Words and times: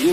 So, 0.00 0.08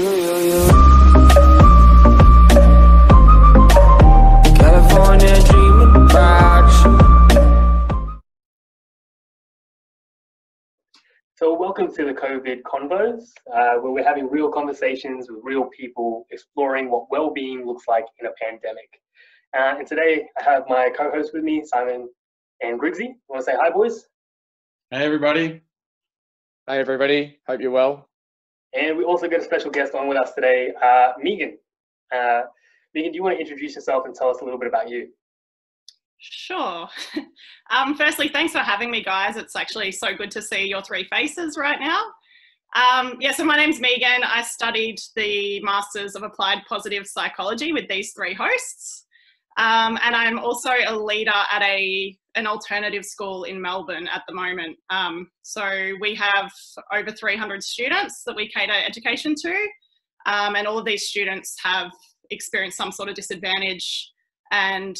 welcome 11.53 11.95
to 11.95 12.03
the 12.03 12.13
COVID 12.13 12.63
Convos, 12.63 13.29
uh, 13.55 13.75
where 13.75 13.93
we're 13.93 14.03
having 14.03 14.29
real 14.29 14.51
conversations 14.51 15.29
with 15.29 15.39
real 15.41 15.69
people, 15.69 16.27
exploring 16.31 16.91
what 16.91 17.09
well-being 17.09 17.65
looks 17.65 17.87
like 17.87 18.03
in 18.19 18.27
a 18.27 18.31
pandemic. 18.41 18.89
Uh, 19.57 19.75
and 19.79 19.87
today, 19.87 20.27
I 20.37 20.43
have 20.43 20.63
my 20.67 20.89
co-host 20.97 21.31
with 21.33 21.43
me, 21.43 21.63
Simon 21.63 22.09
and 22.59 22.77
Grigsy. 22.77 23.15
Want 23.29 23.39
to 23.39 23.43
say 23.45 23.55
hi, 23.57 23.69
boys? 23.69 24.05
Hey 24.91 25.05
everybody. 25.05 25.61
Hey 26.67 26.79
everybody, 26.79 27.39
hope 27.47 27.61
you're 27.61 27.71
well. 27.71 28.06
And 28.77 28.97
we 28.97 29.03
also 29.03 29.27
got 29.27 29.39
a 29.39 29.43
special 29.43 29.71
guest 29.71 29.95
on 29.95 30.07
with 30.07 30.17
us 30.17 30.33
today, 30.33 30.71
uh, 30.83 31.13
Megan. 31.19 31.57
Uh, 32.13 32.43
Megan, 32.93 33.11
do 33.11 33.15
you 33.15 33.23
want 33.23 33.35
to 33.35 33.41
introduce 33.41 33.75
yourself 33.75 34.05
and 34.05 34.13
tell 34.13 34.29
us 34.29 34.41
a 34.41 34.43
little 34.43 34.59
bit 34.59 34.67
about 34.67 34.89
you? 34.89 35.09
Sure. 36.19 36.87
Um, 37.69 37.97
firstly, 37.97 38.29
thanks 38.29 38.53
for 38.53 38.59
having 38.59 38.89
me, 38.89 39.03
guys. 39.03 39.35
It's 39.35 39.53
actually 39.53 39.91
so 39.91 40.15
good 40.15 40.31
to 40.31 40.41
see 40.41 40.69
your 40.69 40.81
three 40.81 41.03
faces 41.11 41.57
right 41.57 41.81
now. 41.81 42.01
Um, 42.77 43.17
yeah, 43.19 43.33
so 43.33 43.43
my 43.43 43.57
name's 43.57 43.81
Megan. 43.81 44.23
I 44.23 44.41
studied 44.41 44.99
the 45.17 45.59
Masters 45.63 46.15
of 46.15 46.23
Applied 46.23 46.59
Positive 46.69 47.05
Psychology 47.05 47.73
with 47.73 47.89
these 47.89 48.13
three 48.13 48.33
hosts. 48.33 49.05
Um, 49.57 49.99
and 50.01 50.15
I'm 50.15 50.39
also 50.39 50.69
a 50.87 50.95
leader 50.95 51.33
at 51.51 51.61
a 51.61 52.17
an 52.37 52.47
alternative 52.47 53.03
school 53.03 53.43
in 53.43 53.59
Melbourne 53.59 54.07
at 54.13 54.23
the 54.27 54.33
moment. 54.33 54.77
Um, 54.89 55.29
so 55.41 55.93
we 55.99 56.15
have 56.15 56.51
over 56.93 57.11
300 57.11 57.63
students 57.63 58.23
that 58.25 58.35
we 58.35 58.49
cater 58.49 58.73
education 58.73 59.33
to, 59.41 59.67
um, 60.27 60.55
and 60.55 60.67
all 60.67 60.77
of 60.77 60.85
these 60.85 61.07
students 61.07 61.55
have 61.63 61.91
experienced 62.29 62.77
some 62.77 62.91
sort 62.91 63.09
of 63.09 63.15
disadvantage 63.15 64.11
and 64.51 64.95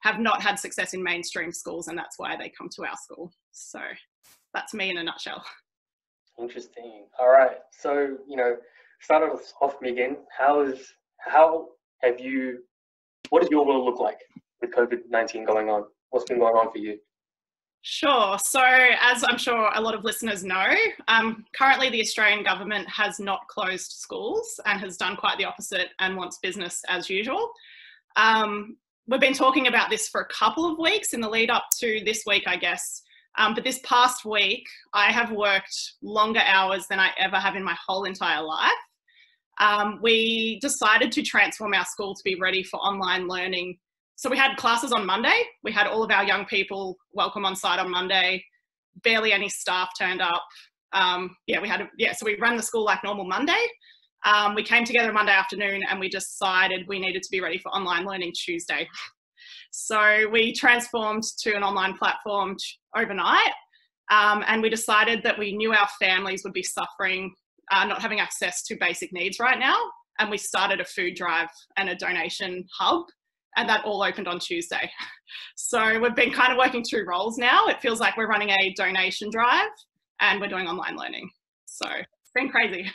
have 0.00 0.20
not 0.20 0.42
had 0.42 0.58
success 0.58 0.94
in 0.94 1.02
mainstream 1.02 1.52
schools, 1.52 1.88
and 1.88 1.98
that's 1.98 2.18
why 2.18 2.36
they 2.36 2.50
come 2.56 2.68
to 2.76 2.84
our 2.84 2.96
school. 2.96 3.32
So 3.52 3.80
that's 4.54 4.72
me 4.72 4.90
in 4.90 4.98
a 4.98 5.02
nutshell. 5.02 5.44
Interesting. 6.38 7.06
All 7.18 7.28
right. 7.28 7.58
So, 7.72 8.16
you 8.28 8.36
know, 8.36 8.56
start 9.00 9.30
us 9.30 9.52
off, 9.60 9.82
again. 9.82 10.18
How 10.36 10.60
is 10.62 10.92
how 11.18 11.68
have 12.02 12.20
you? 12.20 12.62
What 13.30 13.42
does 13.42 13.50
your 13.50 13.66
world 13.66 13.84
look 13.84 13.98
like 13.98 14.18
with 14.60 14.70
COVID 14.72 15.00
nineteen 15.10 15.44
going 15.44 15.68
on? 15.68 15.84
What's 16.16 16.30
been 16.30 16.38
going 16.38 16.54
on 16.54 16.72
for 16.72 16.78
you? 16.78 16.98
Sure. 17.82 18.38
So, 18.38 18.62
as 18.64 19.22
I'm 19.22 19.36
sure 19.36 19.70
a 19.74 19.80
lot 19.82 19.94
of 19.94 20.02
listeners 20.02 20.42
know, 20.44 20.74
um, 21.08 21.44
currently 21.54 21.90
the 21.90 22.00
Australian 22.00 22.42
government 22.42 22.88
has 22.88 23.20
not 23.20 23.46
closed 23.48 23.92
schools 23.92 24.58
and 24.64 24.80
has 24.80 24.96
done 24.96 25.16
quite 25.16 25.36
the 25.36 25.44
opposite 25.44 25.88
and 26.00 26.16
wants 26.16 26.38
business 26.38 26.80
as 26.88 27.10
usual. 27.10 27.52
Um, 28.16 28.78
we've 29.06 29.20
been 29.20 29.34
talking 29.34 29.66
about 29.66 29.90
this 29.90 30.08
for 30.08 30.22
a 30.22 30.28
couple 30.28 30.64
of 30.72 30.78
weeks 30.78 31.12
in 31.12 31.20
the 31.20 31.28
lead 31.28 31.50
up 31.50 31.66
to 31.80 32.00
this 32.06 32.22
week, 32.26 32.44
I 32.46 32.56
guess. 32.56 33.02
Um, 33.36 33.52
but 33.52 33.62
this 33.62 33.80
past 33.84 34.24
week, 34.24 34.66
I 34.94 35.12
have 35.12 35.32
worked 35.32 35.92
longer 36.02 36.40
hours 36.40 36.86
than 36.86 36.98
I 36.98 37.10
ever 37.18 37.36
have 37.36 37.56
in 37.56 37.62
my 37.62 37.76
whole 37.86 38.04
entire 38.04 38.42
life. 38.42 38.72
Um, 39.60 40.00
we 40.02 40.60
decided 40.60 41.12
to 41.12 41.22
transform 41.22 41.74
our 41.74 41.84
school 41.84 42.14
to 42.14 42.24
be 42.24 42.36
ready 42.40 42.62
for 42.62 42.78
online 42.78 43.28
learning. 43.28 43.76
So 44.16 44.30
we 44.30 44.38
had 44.38 44.56
classes 44.56 44.92
on 44.92 45.04
Monday. 45.04 45.42
We 45.62 45.72
had 45.72 45.86
all 45.86 46.02
of 46.02 46.10
our 46.10 46.24
young 46.24 46.46
people 46.46 46.96
welcome 47.12 47.44
on 47.44 47.54
site 47.54 47.78
on 47.78 47.90
Monday. 47.90 48.42
Barely 49.02 49.32
any 49.32 49.50
staff 49.50 49.90
turned 49.98 50.22
up. 50.22 50.42
Um, 50.94 51.36
yeah, 51.46 51.60
we 51.60 51.68
had 51.68 51.82
a, 51.82 51.88
yeah. 51.98 52.12
So 52.12 52.24
we 52.24 52.36
ran 52.40 52.56
the 52.56 52.62
school 52.62 52.84
like 52.84 53.04
normal 53.04 53.26
Monday. 53.26 53.62
Um, 54.24 54.54
we 54.54 54.62
came 54.62 54.84
together 54.84 55.12
Monday 55.12 55.32
afternoon 55.32 55.82
and 55.88 56.00
we 56.00 56.08
decided 56.08 56.88
we 56.88 56.98
needed 56.98 57.22
to 57.22 57.28
be 57.30 57.42
ready 57.42 57.58
for 57.58 57.68
online 57.68 58.06
learning 58.06 58.32
Tuesday. 58.34 58.88
So 59.70 60.26
we 60.30 60.54
transformed 60.54 61.22
to 61.40 61.54
an 61.54 61.62
online 61.62 61.98
platform 61.98 62.56
overnight, 62.96 63.52
um, 64.10 64.42
and 64.46 64.62
we 64.62 64.70
decided 64.70 65.22
that 65.22 65.38
we 65.38 65.54
knew 65.54 65.72
our 65.72 65.88
families 66.00 66.42
would 66.44 66.54
be 66.54 66.62
suffering, 66.62 67.34
uh, 67.70 67.84
not 67.84 68.00
having 68.00 68.18
access 68.18 68.62
to 68.64 68.76
basic 68.80 69.12
needs 69.12 69.38
right 69.38 69.58
now, 69.58 69.76
and 70.18 70.30
we 70.30 70.38
started 70.38 70.80
a 70.80 70.84
food 70.84 71.14
drive 71.14 71.48
and 71.76 71.90
a 71.90 71.94
donation 71.94 72.64
hub, 72.78 73.04
and 73.56 73.68
that 73.68 73.84
all 73.84 74.02
opened 74.02 74.28
on 74.28 74.38
Tuesday. 74.38 74.90
So 75.58 75.98
we've 75.98 76.14
been 76.14 76.32
kind 76.32 76.52
of 76.52 76.58
working 76.58 76.84
two 76.88 77.04
roles 77.04 77.38
now. 77.38 77.66
It 77.66 77.80
feels 77.80 77.98
like 77.98 78.16
we're 78.16 78.28
running 78.28 78.50
a 78.50 78.72
donation 78.74 79.30
drive 79.30 79.70
and 80.20 80.40
we're 80.40 80.48
doing 80.48 80.68
online 80.68 80.96
learning. 80.96 81.28
So 81.64 81.88
it's 81.88 82.30
been 82.34 82.48
crazy. 82.48 82.90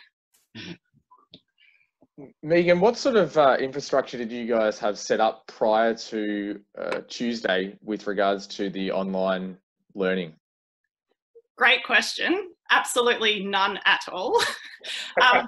Megan, 2.44 2.80
what 2.80 2.98
sort 2.98 3.16
of 3.16 3.38
uh, 3.38 3.58
infrastructure 3.60 4.18
did 4.18 4.32
you 4.32 4.48
guys 4.48 4.78
have 4.80 4.98
set 4.98 5.20
up 5.20 5.46
prior 5.48 5.94
to 5.96 6.62
uh, 6.78 7.02
Tuesday 7.08 7.76
with 7.84 8.08
regards 8.08 8.48
to 8.48 8.70
the 8.70 8.92
online 8.92 9.58
learning? 9.96 10.34
Great 11.58 11.84
question. 11.84 12.52
Absolutely 12.72 13.44
none 13.44 13.78
at 13.86 14.02
all. 14.10 14.42
um, 15.22 15.48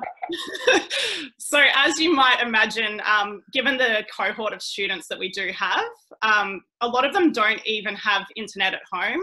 so, 1.37 1.63
as 1.73 1.97
you 1.97 2.13
might 2.13 2.41
imagine, 2.41 3.01
um, 3.05 3.43
given 3.51 3.77
the 3.77 4.05
cohort 4.15 4.53
of 4.53 4.61
students 4.61 5.07
that 5.07 5.17
we 5.17 5.29
do 5.31 5.51
have, 5.55 5.85
um, 6.21 6.61
a 6.81 6.87
lot 6.87 7.05
of 7.05 7.13
them 7.13 7.31
don't 7.31 7.61
even 7.65 7.95
have 7.95 8.25
internet 8.35 8.73
at 8.73 8.81
home. 8.91 9.21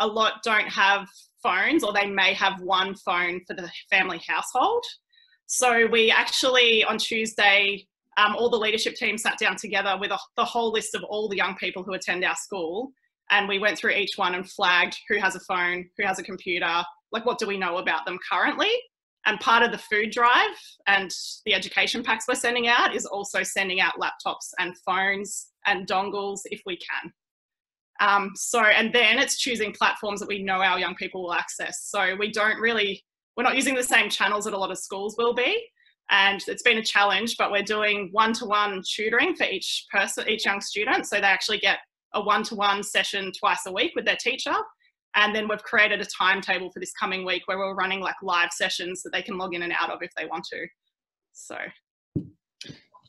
A 0.00 0.06
lot 0.06 0.42
don't 0.44 0.68
have 0.68 1.08
phones, 1.42 1.82
or 1.82 1.92
they 1.92 2.06
may 2.06 2.34
have 2.34 2.60
one 2.60 2.94
phone 2.94 3.40
for 3.46 3.54
the 3.54 3.70
family 3.90 4.20
household. 4.26 4.84
So, 5.46 5.86
we 5.86 6.10
actually 6.10 6.84
on 6.84 6.98
Tuesday, 6.98 7.86
um, 8.18 8.36
all 8.36 8.50
the 8.50 8.58
leadership 8.58 8.94
team 8.94 9.16
sat 9.16 9.38
down 9.38 9.56
together 9.56 9.96
with 9.98 10.10
a, 10.10 10.18
the 10.36 10.44
whole 10.44 10.70
list 10.70 10.94
of 10.94 11.02
all 11.04 11.28
the 11.28 11.36
young 11.36 11.56
people 11.56 11.82
who 11.82 11.94
attend 11.94 12.24
our 12.24 12.36
school 12.36 12.92
and 13.30 13.48
we 13.48 13.58
went 13.58 13.78
through 13.78 13.92
each 13.92 14.16
one 14.16 14.34
and 14.34 14.48
flagged 14.50 14.98
who 15.08 15.18
has 15.18 15.34
a 15.34 15.40
phone, 15.40 15.88
who 15.98 16.06
has 16.06 16.18
a 16.18 16.22
computer, 16.22 16.82
like 17.12 17.26
what 17.26 17.38
do 17.38 17.46
we 17.46 17.58
know 17.58 17.78
about 17.78 18.04
them 18.06 18.18
currently. 18.30 18.70
And 19.26 19.38
part 19.40 19.62
of 19.62 19.72
the 19.72 19.78
food 19.78 20.10
drive 20.10 20.56
and 20.86 21.10
the 21.44 21.52
education 21.52 22.02
packs 22.02 22.26
we're 22.26 22.34
sending 22.34 22.68
out 22.68 22.94
is 22.94 23.04
also 23.04 23.42
sending 23.42 23.80
out 23.80 24.00
laptops 24.00 24.52
and 24.58 24.76
phones 24.78 25.48
and 25.66 25.86
dongles 25.86 26.40
if 26.46 26.62
we 26.64 26.78
can. 26.78 27.12
Um, 28.00 28.32
so, 28.36 28.60
and 28.60 28.92
then 28.92 29.18
it's 29.18 29.38
choosing 29.38 29.72
platforms 29.72 30.20
that 30.20 30.28
we 30.28 30.42
know 30.42 30.62
our 30.62 30.78
young 30.78 30.94
people 30.94 31.22
will 31.22 31.34
access. 31.34 31.88
So 31.90 32.14
we 32.16 32.30
don't 32.30 32.58
really, 32.60 33.04
we're 33.36 33.42
not 33.42 33.56
using 33.56 33.74
the 33.74 33.82
same 33.82 34.08
channels 34.08 34.44
that 34.44 34.54
a 34.54 34.58
lot 34.58 34.70
of 34.70 34.78
schools 34.78 35.16
will 35.18 35.34
be. 35.34 35.62
And 36.10 36.42
it's 36.46 36.62
been 36.62 36.78
a 36.78 36.84
challenge, 36.84 37.36
but 37.36 37.50
we're 37.50 37.62
doing 37.62 38.08
one 38.12 38.32
to 38.34 38.46
one 38.46 38.82
tutoring 38.88 39.34
for 39.34 39.44
each 39.44 39.86
person, 39.92 40.28
each 40.28 40.46
young 40.46 40.60
student. 40.60 41.06
So 41.06 41.16
they 41.16 41.26
actually 41.26 41.58
get 41.58 41.80
a 42.14 42.22
one 42.22 42.42
to 42.44 42.54
one 42.54 42.82
session 42.82 43.32
twice 43.38 43.66
a 43.66 43.72
week 43.72 43.92
with 43.94 44.04
their 44.04 44.16
teacher. 44.16 44.54
And 45.14 45.34
then 45.34 45.48
we've 45.48 45.62
created 45.62 46.00
a 46.00 46.04
timetable 46.04 46.70
for 46.70 46.80
this 46.80 46.92
coming 46.92 47.24
week 47.24 47.42
where 47.46 47.58
we're 47.58 47.74
running 47.74 48.00
like 48.00 48.16
live 48.22 48.50
sessions 48.52 49.02
that 49.02 49.10
they 49.12 49.22
can 49.22 49.38
log 49.38 49.54
in 49.54 49.62
and 49.62 49.72
out 49.78 49.90
of 49.90 50.02
if 50.02 50.10
they 50.16 50.26
want 50.26 50.44
to. 50.52 50.66
So, 51.32 51.56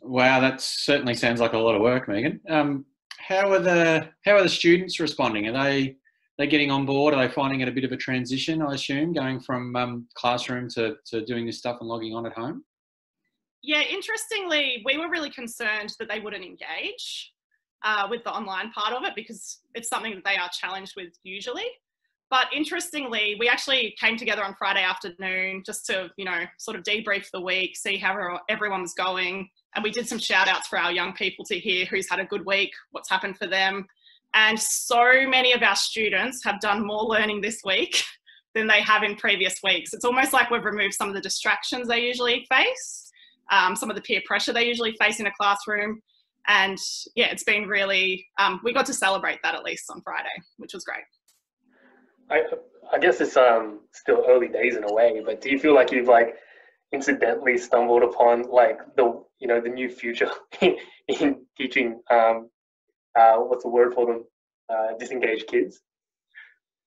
Wow, 0.02 0.40
that 0.40 0.62
certainly 0.62 1.14
sounds 1.14 1.42
like 1.42 1.54
a 1.54 1.58
lot 1.58 1.76
of 1.76 1.82
work, 1.82 2.08
Megan. 2.08 2.40
Um, 2.50 2.86
how 3.18 3.52
are 3.52 3.59
the 3.59 4.09
how 4.24 4.36
are 4.36 4.44
the 4.44 4.50
students 4.50 5.00
responding? 5.00 5.48
Are 5.48 5.64
they 5.64 5.98
they 6.38 6.48
getting 6.48 6.72
on 6.72 6.86
board? 6.86 7.14
Are 7.14 7.28
they 7.28 7.34
finding 7.34 7.62
it 7.62 7.68
a 7.68 7.72
bit 7.72 7.84
of 7.84 7.92
a 7.92 7.98
transition? 7.98 8.62
I 8.62 8.76
assume 8.76 9.14
going 9.14 9.42
from 9.42 9.76
um, 9.76 10.08
classroom 10.16 10.70
to 10.76 10.96
to 11.08 11.26
doing 11.26 11.46
this 11.46 11.58
stuff 11.58 11.78
and 11.82 11.90
logging 11.90 12.16
on 12.16 12.26
at 12.26 12.34
home. 12.34 12.64
yeah, 13.62 13.82
interestingly, 13.82 14.82
we 14.86 14.98
were 14.98 15.09
really 15.09 15.30
concerned 15.32 15.94
that 16.00 16.08
they 16.08 16.22
wouldn't 16.22 16.46
engage 16.46 17.34
uh, 17.84 18.07
with 18.09 18.23
the 18.23 18.31
online 18.31 18.72
part 18.72 18.94
of 18.94 19.03
it 19.03 19.13
because 19.16 19.59
it's 19.75 19.90
something 19.90 20.16
that 20.16 20.25
they 20.25 20.35
are 20.35 20.50
challenged 20.51 20.94
with 20.95 21.09
usually. 21.23 21.66
But 22.29 22.47
interestingly, 22.53 23.35
we 23.40 23.50
actually 23.50 23.95
came 24.00 24.16
together 24.16 24.44
on 24.44 24.53
Friday 24.53 24.84
afternoon 24.84 25.63
just 25.66 25.88
to, 25.88 26.12
you 26.16 26.25
know, 26.25 26.44
sort 26.59 26.78
of 26.78 26.84
debrief 26.84 27.25
the 27.34 27.41
week, 27.41 27.75
see 27.75 27.97
how 27.97 28.40
everyone 28.49 28.84
was 28.84 28.93
going. 28.93 29.49
And 29.76 29.84
we 29.84 29.90
did 29.90 30.08
some 30.08 30.20
shout 30.20 30.47
outs 30.47 30.67
for 30.67 30.78
our 30.78 30.91
young 30.91 31.14
people 31.14 31.43
to 31.46 31.58
hear 31.58 31.85
who's 31.85 32.09
had 32.09 32.20
a 32.20 32.26
good 32.26 32.46
week, 32.46 32.72
what's 32.91 33.09
happened 33.09 33.37
for 33.37 33.47
them. 33.47 33.87
And 34.35 34.59
so 34.59 35.28
many 35.28 35.53
of 35.53 35.64
our 35.64 35.75
students 35.75 36.43
have 36.43 36.59
done 36.59 36.85
more 36.85 37.03
learning 37.03 37.41
this 37.41 37.61
week 37.66 38.03
than 38.53 38.67
they 38.67 38.82
have 38.82 39.02
in 39.02 39.16
previous 39.16 39.55
weeks. 39.64 39.93
It's 39.93 40.05
almost 40.05 40.32
like 40.32 40.52
we've 40.52 40.64
removed 40.64 40.93
some 40.93 41.08
of 41.08 41.16
the 41.16 41.22
distractions 41.22 41.87
they 41.87 42.02
usually 42.02 42.46
face, 42.47 43.11
um, 43.52 43.75
some 43.75 43.90
of 43.90 43.96
the 43.96 44.03
peer 44.03 44.22
pressure 44.25 44.53
they 44.53 44.67
usually 44.67 44.96
face 45.02 45.20
in 45.20 45.25
a 45.25 45.32
classroom. 45.40 45.99
And 46.47 46.78
yeah, 47.16 47.28
it's 47.28 47.44
been 47.44 47.68
really, 47.68 48.26
um, 48.40 48.59
we 48.64 48.74
got 48.74 48.86
to 48.88 48.94
celebrate 48.94 49.40
that 49.44 49.56
at 49.56 49.64
least 49.64 49.86
on 49.90 50.02
Friday, 50.02 50.30
which 50.58 50.74
was 50.74 50.84
great. 50.84 51.03
I 52.30 52.44
I 52.91 53.00
guess 53.00 53.22
it's 53.22 53.38
um 53.38 53.82
still 53.94 54.24
early 54.28 54.47
days 54.47 54.76
in 54.76 54.84
a 54.84 54.94
way, 54.94 55.22
but 55.26 55.41
do 55.41 55.50
you 55.50 55.59
feel 55.59 55.76
like 55.76 55.91
you've 55.91 56.08
like 56.08 56.36
incidentally 56.91 57.58
stumbled 57.58 58.03
upon 58.03 58.44
like 58.44 58.80
the 58.96 59.24
you 59.40 59.47
know 59.47 59.62
the 59.62 59.70
new 59.70 59.90
future 59.90 60.30
in, 60.62 60.76
in 61.08 61.46
teaching 61.58 62.02
um 62.12 62.50
uh 63.20 63.38
what's 63.38 63.64
the 63.64 63.70
word 63.70 63.94
for 63.94 64.06
them 64.08 64.24
uh 64.70 64.97
disengaged 64.97 65.47
kids? 65.47 65.82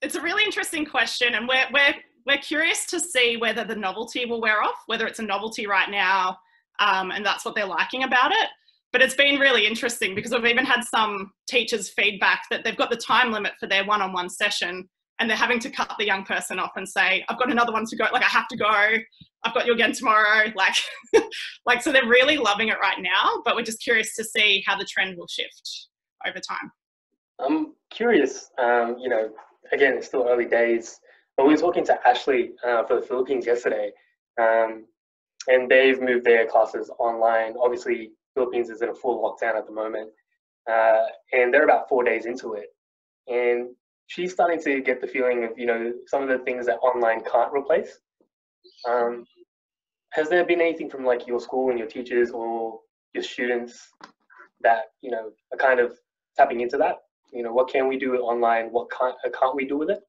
It's 0.01 0.17
a 0.17 0.21
really 0.21 0.45
interesting 0.45 0.85
question, 0.85 1.35
and 1.35 1.47
we're 1.47 1.67
we're 1.73 1.95
we're 2.27 2.39
curious 2.39 2.87
to 2.87 3.01
see 3.01 3.37
whether 3.37 3.65
the 3.65 3.77
novelty 3.77 4.27
will 4.27 4.41
wear 4.41 4.63
off, 4.63 4.83
whether 4.87 5.07
it's 5.07 5.19
a 5.19 5.25
novelty 5.25 5.67
right 5.67 5.91
now, 5.91 6.37
um, 6.79 7.11
and 7.11 7.25
that's 7.25 7.45
what 7.45 7.55
they're 7.55 7.67
liking 7.67 8.05
about 8.05 8.33
it. 8.33 8.49
But 8.93 9.01
it's 9.01 9.15
been 9.15 9.41
really 9.41 9.67
interesting 9.67 10.15
because 10.15 10.33
we've 10.33 10.45
even 10.47 10.67
had 10.67 10.83
some 10.83 11.33
teachers 11.49 11.89
feedback 11.89 12.43
that 12.51 12.63
they've 12.63 12.77
got 12.77 12.91
the 12.91 12.97
time 12.97 13.33
limit 13.33 13.53
for 13.59 13.67
their 13.67 13.85
one-on-one 13.85 14.29
session 14.29 14.89
and 15.19 15.31
they're 15.31 15.37
having 15.37 15.61
to 15.61 15.71
cut 15.71 15.93
the 15.99 16.07
young 16.07 16.25
person 16.25 16.59
off 16.59 16.73
and 16.77 16.87
say, 16.89 17.25
I've 17.29 17.39
got 17.39 17.51
another 17.51 17.73
one 17.73 17.87
to 17.87 17.97
go, 17.97 18.05
like 18.13 18.23
I 18.23 18.29
have 18.29 18.49
to 18.49 18.57
go, 18.57 18.99
I've 19.45 19.55
got 19.55 19.67
you 19.67 19.73
again 19.73 19.93
tomorrow. 19.93 20.51
Like, 20.55 20.75
like 21.65 21.83
so 21.83 21.93
they're 21.93 22.07
really 22.07 22.37
loving 22.37 22.69
it 22.69 22.77
right 22.81 23.01
now, 23.01 23.43
but 23.45 23.57
we're 23.57 23.63
just 23.63 23.83
curious 23.83 24.15
to 24.17 24.25
see 24.25 24.63
how 24.67 24.77
the 24.77 24.85
trend 24.85 25.17
will 25.17 25.29
shift 25.29 25.89
over 26.27 26.39
time. 26.39 26.71
I'm 27.39 27.75
curious, 27.91 28.51
um, 28.59 28.97
you 29.01 29.09
know, 29.09 29.31
again, 29.73 29.95
it's 29.97 30.07
still 30.07 30.27
early 30.29 30.47
days, 30.47 30.99
but 31.37 31.47
we 31.47 31.55
were 31.55 31.61
talking 31.61 31.85
to 31.87 31.99
Ashley 32.07 32.53
uh, 32.67 32.85
for 32.85 33.01
the 33.01 33.07
Philippines 33.07 33.47
yesterday, 33.47 33.91
um, 34.41 34.87
and 35.49 35.71
they've 35.71 36.01
moved 36.01 36.25
their 36.25 36.47
classes 36.47 36.91
online. 36.99 37.55
Obviously, 37.61 38.11
Philippines 38.35 38.71
is 38.71 38.83
in 38.83 38.89
a 38.89 38.95
full 38.95 39.23
lockdown 39.23 39.57
at 39.57 39.67
the 39.67 39.73
moment, 39.73 40.11
uh, 40.71 41.05
and 41.33 41.53
they're 41.53 41.65
about 41.65 41.89
four 41.89 42.05
days 42.05 42.27
into 42.27 42.55
it. 42.55 42.67
And 43.29 43.75
she's 44.07 44.33
starting 44.33 44.61
to 44.63 44.81
get 44.81 45.01
the 45.01 45.07
feeling 45.07 45.45
of, 45.45 45.51
you 45.57 45.67
know, 45.67 45.93
some 46.07 46.23
of 46.23 46.29
the 46.29 46.39
things 46.45 46.67
that 46.67 46.77
online 46.77 47.23
can't 47.31 47.53
replace. 47.53 47.99
Um, 48.89 49.25
has 50.13 50.29
there 50.29 50.45
been 50.45 50.61
anything 50.61 50.91
from 50.91 51.05
like 51.05 51.27
your 51.27 51.41
school 51.41 51.71
and 51.71 51.79
your 51.79 51.89
teachers 51.89 52.31
or 52.31 52.81
your 53.15 53.23
students 53.23 53.89
that, 54.61 54.85
you 55.01 55.11
know, 55.11 55.31
are 55.53 55.59
kind 55.59 55.81
of 55.81 55.93
tapping 56.37 56.61
into 56.61 56.77
that? 56.79 56.97
You 57.33 57.43
know, 57.43 57.53
what 57.53 57.69
can 57.69 57.89
we 57.89 57.99
do 57.99 58.17
online? 58.17 58.67
What 58.67 58.91
can't, 58.91 59.15
uh, 59.27 59.31
can't 59.39 59.57
we 59.57 59.67
do 59.67 59.79
with 59.79 59.91
it? 59.91 60.01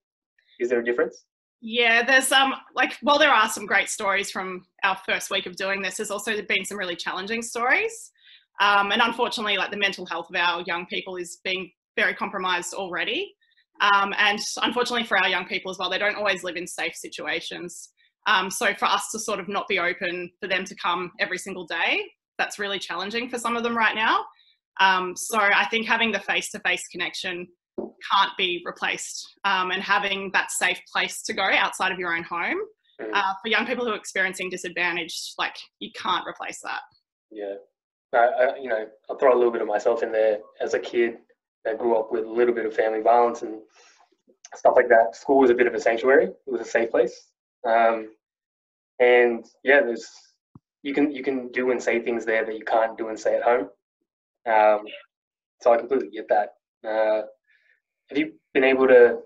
Is 0.59 0.69
there 0.69 0.79
a 0.79 0.85
difference? 0.85 1.25
Yeah, 1.65 2.03
there's 2.03 2.29
um 2.33 2.53
like 2.75 2.97
while 3.01 3.17
there 3.17 3.31
are 3.31 3.47
some 3.47 3.65
great 3.65 3.87
stories 3.87 4.29
from 4.29 4.65
our 4.83 4.97
first 5.05 5.31
week 5.31 5.45
of 5.45 5.55
doing 5.55 5.81
this, 5.81 5.95
there's 5.95 6.11
also 6.11 6.41
been 6.41 6.65
some 6.65 6.77
really 6.77 6.97
challenging 6.97 7.41
stories. 7.41 8.11
Um, 8.61 8.91
and 8.91 9.01
unfortunately, 9.01 9.57
like 9.57 9.71
the 9.71 9.77
mental 9.77 10.05
health 10.05 10.27
of 10.29 10.35
our 10.35 10.63
young 10.67 10.85
people 10.85 11.15
is 11.15 11.39
being 11.43 11.71
very 11.95 12.13
compromised 12.13 12.73
already. 12.73 13.33
Um, 13.81 14.13
and 14.17 14.39
unfortunately 14.61 15.05
for 15.05 15.17
our 15.17 15.29
young 15.29 15.45
people 15.45 15.71
as 15.71 15.77
well, 15.77 15.89
they 15.89 15.97
don't 15.97 16.15
always 16.15 16.43
live 16.43 16.55
in 16.55 16.67
safe 16.67 16.95
situations. 16.95 17.89
Um, 18.27 18.49
so 18.49 18.73
for 18.75 18.85
us 18.85 19.09
to 19.11 19.19
sort 19.19 19.39
of 19.39 19.49
not 19.49 19.67
be 19.67 19.79
open 19.79 20.31
for 20.39 20.47
them 20.47 20.63
to 20.65 20.75
come 20.75 21.11
every 21.19 21.37
single 21.37 21.65
day, 21.65 22.03
that's 22.37 22.59
really 22.59 22.79
challenging 22.79 23.29
for 23.29 23.37
some 23.37 23.57
of 23.57 23.63
them 23.63 23.77
right 23.77 23.95
now. 23.95 24.23
Um, 24.79 25.15
so 25.15 25.39
I 25.39 25.65
think 25.69 25.87
having 25.87 26.11
the 26.11 26.19
face-to-face 26.19 26.87
connection 26.87 27.47
can't 27.77 28.31
be 28.37 28.61
replaced 28.65 29.27
um, 29.43 29.71
and 29.71 29.81
having 29.81 30.31
that 30.33 30.51
safe 30.51 30.79
place 30.91 31.21
to 31.23 31.33
go 31.33 31.43
outside 31.43 31.91
of 31.91 31.99
your 31.99 32.15
own 32.15 32.23
home 32.23 32.57
uh, 33.13 33.33
for 33.41 33.49
young 33.49 33.65
people 33.65 33.85
who 33.85 33.91
are 33.91 33.97
experiencing 33.97 34.49
disadvantage, 34.49 35.33
like 35.37 35.55
you 35.79 35.89
can't 35.95 36.25
replace 36.27 36.59
that. 36.63 36.81
Yeah. 37.31 37.55
I, 38.13 38.17
I, 38.17 38.57
you 38.57 38.69
know, 38.69 38.85
I'll 39.09 39.17
throw 39.17 39.33
a 39.33 39.37
little 39.37 39.51
bit 39.51 39.61
of 39.61 39.67
myself 39.67 40.03
in 40.03 40.11
there. 40.11 40.39
As 40.61 40.73
a 40.73 40.79
kid 40.79 41.15
that 41.65 41.77
grew 41.77 41.97
up 41.97 42.11
with 42.11 42.25
a 42.25 42.29
little 42.29 42.53
bit 42.53 42.65
of 42.65 42.75
family 42.75 43.01
violence 43.01 43.41
and 43.41 43.61
stuff 44.55 44.73
like 44.75 44.89
that, 44.89 45.15
school 45.15 45.39
was 45.39 45.49
a 45.49 45.55
bit 45.55 45.67
of 45.67 45.73
a 45.73 45.79
sanctuary. 45.79 46.25
It 46.25 46.51
was 46.51 46.61
a 46.61 46.65
safe 46.65 46.91
place. 46.91 47.27
Um, 47.67 48.09
and 48.99 49.45
yeah, 49.63 49.81
there's 49.81 50.09
you 50.83 50.93
can 50.93 51.11
you 51.11 51.23
can 51.23 51.49
do 51.51 51.71
and 51.71 51.81
say 51.81 51.99
things 52.01 52.25
there 52.25 52.45
that 52.45 52.57
you 52.57 52.65
can't 52.65 52.97
do 52.97 53.09
and 53.09 53.19
say 53.19 53.35
at 53.35 53.43
home. 53.43 53.69
Um, 54.45 54.85
so 55.61 55.73
I 55.73 55.77
completely 55.77 56.09
get 56.09 56.27
that. 56.29 56.49
Uh, 56.87 57.23
have 58.09 58.17
you 58.17 58.33
been 58.53 58.63
able 58.65 58.87
to? 58.87 59.19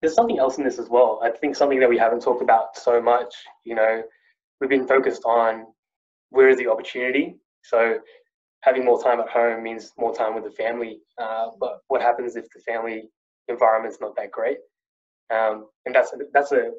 There's 0.00 0.14
something 0.14 0.38
else 0.38 0.58
in 0.58 0.64
this 0.64 0.78
as 0.78 0.88
well. 0.88 1.20
I 1.22 1.30
think 1.30 1.56
something 1.56 1.80
that 1.80 1.88
we 1.88 1.98
haven't 1.98 2.20
talked 2.20 2.42
about 2.42 2.76
so 2.76 3.00
much. 3.00 3.34
You 3.64 3.74
know, 3.74 4.02
we've 4.60 4.70
been 4.70 4.88
focused 4.88 5.22
on 5.24 5.66
where 6.30 6.48
is 6.48 6.56
the 6.58 6.68
opportunity. 6.68 7.36
So 7.68 7.98
having 8.62 8.84
more 8.84 9.02
time 9.02 9.20
at 9.20 9.28
home 9.28 9.62
means 9.62 9.92
more 9.98 10.14
time 10.14 10.34
with 10.34 10.44
the 10.44 10.50
family. 10.50 11.00
Uh, 11.18 11.48
but 11.58 11.80
what 11.88 12.00
happens 12.00 12.36
if 12.36 12.44
the 12.54 12.60
family 12.60 13.04
environment's 13.48 13.98
not 14.00 14.16
that 14.16 14.30
great? 14.30 14.58
Um, 15.30 15.66
and 15.84 15.94
that's 15.94 16.12
a, 16.12 16.16
that's 16.32 16.52
a 16.52 16.70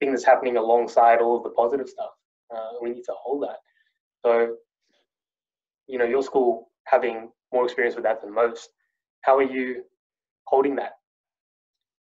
thing 0.00 0.10
that's 0.12 0.24
happening 0.24 0.56
alongside 0.56 1.20
all 1.20 1.36
of 1.36 1.42
the 1.42 1.50
positive 1.50 1.88
stuff. 1.88 2.10
Uh, 2.54 2.72
we 2.82 2.90
need 2.90 3.04
to 3.04 3.14
hold 3.22 3.42
that. 3.42 3.56
So, 4.24 4.56
you 5.86 5.98
know, 5.98 6.04
your 6.04 6.22
school 6.22 6.70
having 6.84 7.30
more 7.52 7.64
experience 7.64 7.94
with 7.94 8.04
that 8.04 8.20
than 8.20 8.34
most. 8.34 8.70
How 9.22 9.36
are 9.36 9.42
you 9.42 9.84
holding 10.44 10.76
that? 10.76 10.92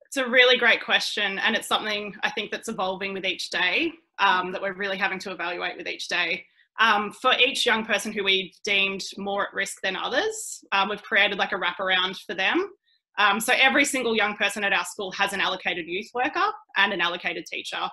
It's 0.06 0.16
a 0.16 0.28
really 0.28 0.56
great 0.56 0.84
question, 0.84 1.38
and 1.38 1.54
it's 1.54 1.68
something 1.68 2.16
I 2.22 2.30
think 2.30 2.50
that's 2.50 2.68
evolving 2.68 3.12
with 3.12 3.24
each 3.24 3.50
day 3.50 3.92
um, 4.18 4.50
that 4.52 4.60
we're 4.60 4.72
really 4.72 4.96
having 4.96 5.20
to 5.20 5.30
evaluate 5.30 5.76
with 5.76 5.86
each 5.86 6.08
day. 6.08 6.46
Um, 6.78 7.12
for 7.12 7.32
each 7.34 7.66
young 7.66 7.84
person 7.84 8.12
who 8.12 8.24
we've 8.24 8.54
deemed 8.64 9.02
more 9.18 9.48
at 9.48 9.54
risk 9.54 9.78
than 9.82 9.96
others, 9.96 10.64
um, 10.72 10.88
we've 10.88 11.02
created 11.02 11.38
like 11.38 11.52
a 11.52 11.56
wraparound 11.56 12.16
for 12.26 12.34
them. 12.34 12.70
Um, 13.18 13.38
so 13.38 13.52
every 13.60 13.84
single 13.84 14.16
young 14.16 14.36
person 14.36 14.64
at 14.64 14.72
our 14.72 14.84
school 14.84 15.12
has 15.12 15.32
an 15.32 15.40
allocated 15.40 15.86
youth 15.86 16.08
worker 16.14 16.46
and 16.76 16.92
an 16.92 17.00
allocated 17.00 17.44
teacher. 17.44 17.88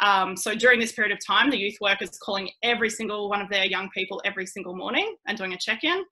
Um, 0.00 0.36
so 0.36 0.54
during 0.54 0.80
this 0.80 0.92
period 0.92 1.12
of 1.12 1.24
time, 1.24 1.50
the 1.50 1.58
youth 1.58 1.76
worker 1.80 2.02
is 2.04 2.18
calling 2.18 2.50
every 2.64 2.90
single 2.90 3.28
one 3.28 3.40
of 3.40 3.48
their 3.50 3.64
young 3.64 3.88
people 3.94 4.20
every 4.24 4.46
single 4.46 4.74
morning 4.74 5.14
and 5.28 5.38
doing 5.38 5.52
a 5.52 5.58
check-in. 5.58 6.02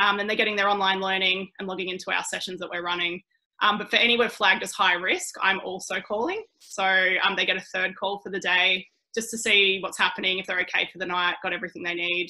Um, 0.00 0.18
and 0.18 0.28
they're 0.28 0.36
getting 0.36 0.56
their 0.56 0.68
online 0.68 1.00
learning 1.00 1.48
and 1.58 1.68
logging 1.68 1.88
into 1.88 2.10
our 2.10 2.24
sessions 2.24 2.58
that 2.60 2.70
we're 2.70 2.84
running. 2.84 3.20
Um, 3.62 3.78
but 3.78 3.90
for 3.90 3.96
anyone 3.96 4.28
flagged 4.28 4.62
as 4.62 4.72
high 4.72 4.94
risk, 4.94 5.34
I'm 5.42 5.60
also 5.60 6.00
calling. 6.00 6.42
So 6.60 7.14
they 7.36 7.46
get 7.46 7.56
a 7.56 7.60
third 7.72 7.94
call 7.96 8.20
for 8.20 8.30
the 8.30 8.38
day 8.40 8.86
just 9.18 9.30
to 9.30 9.38
see 9.38 9.80
what's 9.80 9.98
happening, 9.98 10.38
if 10.38 10.46
they're 10.46 10.60
okay 10.60 10.88
for 10.92 10.98
the 10.98 11.06
night, 11.06 11.34
got 11.42 11.52
everything 11.52 11.82
they 11.82 11.94
need. 11.94 12.28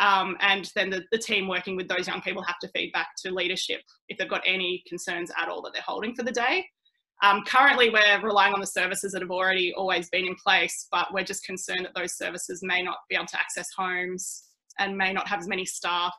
Um, 0.00 0.36
and 0.40 0.70
then 0.74 0.88
the, 0.88 1.04
the 1.12 1.18
team 1.18 1.46
working 1.46 1.76
with 1.76 1.86
those 1.86 2.08
young 2.08 2.22
people 2.22 2.42
have 2.42 2.58
to 2.60 2.68
feed 2.68 2.92
back 2.92 3.08
to 3.22 3.30
leadership 3.30 3.82
if 4.08 4.16
they've 4.16 4.28
got 4.28 4.42
any 4.46 4.82
concerns 4.88 5.30
at 5.38 5.48
all 5.48 5.60
that 5.62 5.72
they're 5.74 5.82
holding 5.86 6.14
for 6.14 6.22
the 6.22 6.32
day. 6.32 6.64
Um, 7.22 7.42
currently, 7.46 7.90
we're 7.90 8.20
relying 8.22 8.54
on 8.54 8.60
the 8.60 8.66
services 8.66 9.12
that 9.12 9.22
have 9.22 9.30
already 9.30 9.72
always 9.76 10.08
been 10.08 10.26
in 10.26 10.34
place, 10.34 10.88
but 10.90 11.12
we're 11.12 11.24
just 11.24 11.44
concerned 11.44 11.84
that 11.84 11.94
those 11.94 12.16
services 12.16 12.60
may 12.62 12.82
not 12.82 12.96
be 13.08 13.16
able 13.16 13.26
to 13.26 13.38
access 13.38 13.68
homes 13.76 14.44
and 14.78 14.96
may 14.96 15.12
not 15.12 15.28
have 15.28 15.40
as 15.40 15.46
many 15.46 15.64
staff 15.64 16.14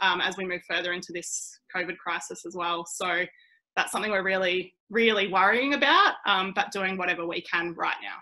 um, 0.00 0.20
as 0.20 0.36
we 0.36 0.46
move 0.46 0.62
further 0.68 0.92
into 0.92 1.12
this 1.12 1.58
COVID 1.74 1.98
crisis 1.98 2.46
as 2.46 2.54
well. 2.56 2.86
So 2.86 3.24
that's 3.76 3.92
something 3.92 4.10
we're 4.10 4.22
really, 4.22 4.74
really 4.88 5.28
worrying 5.28 5.74
about, 5.74 6.14
um, 6.26 6.52
but 6.54 6.72
doing 6.72 6.96
whatever 6.96 7.26
we 7.26 7.42
can 7.42 7.74
right 7.74 7.96
now. 8.00 8.16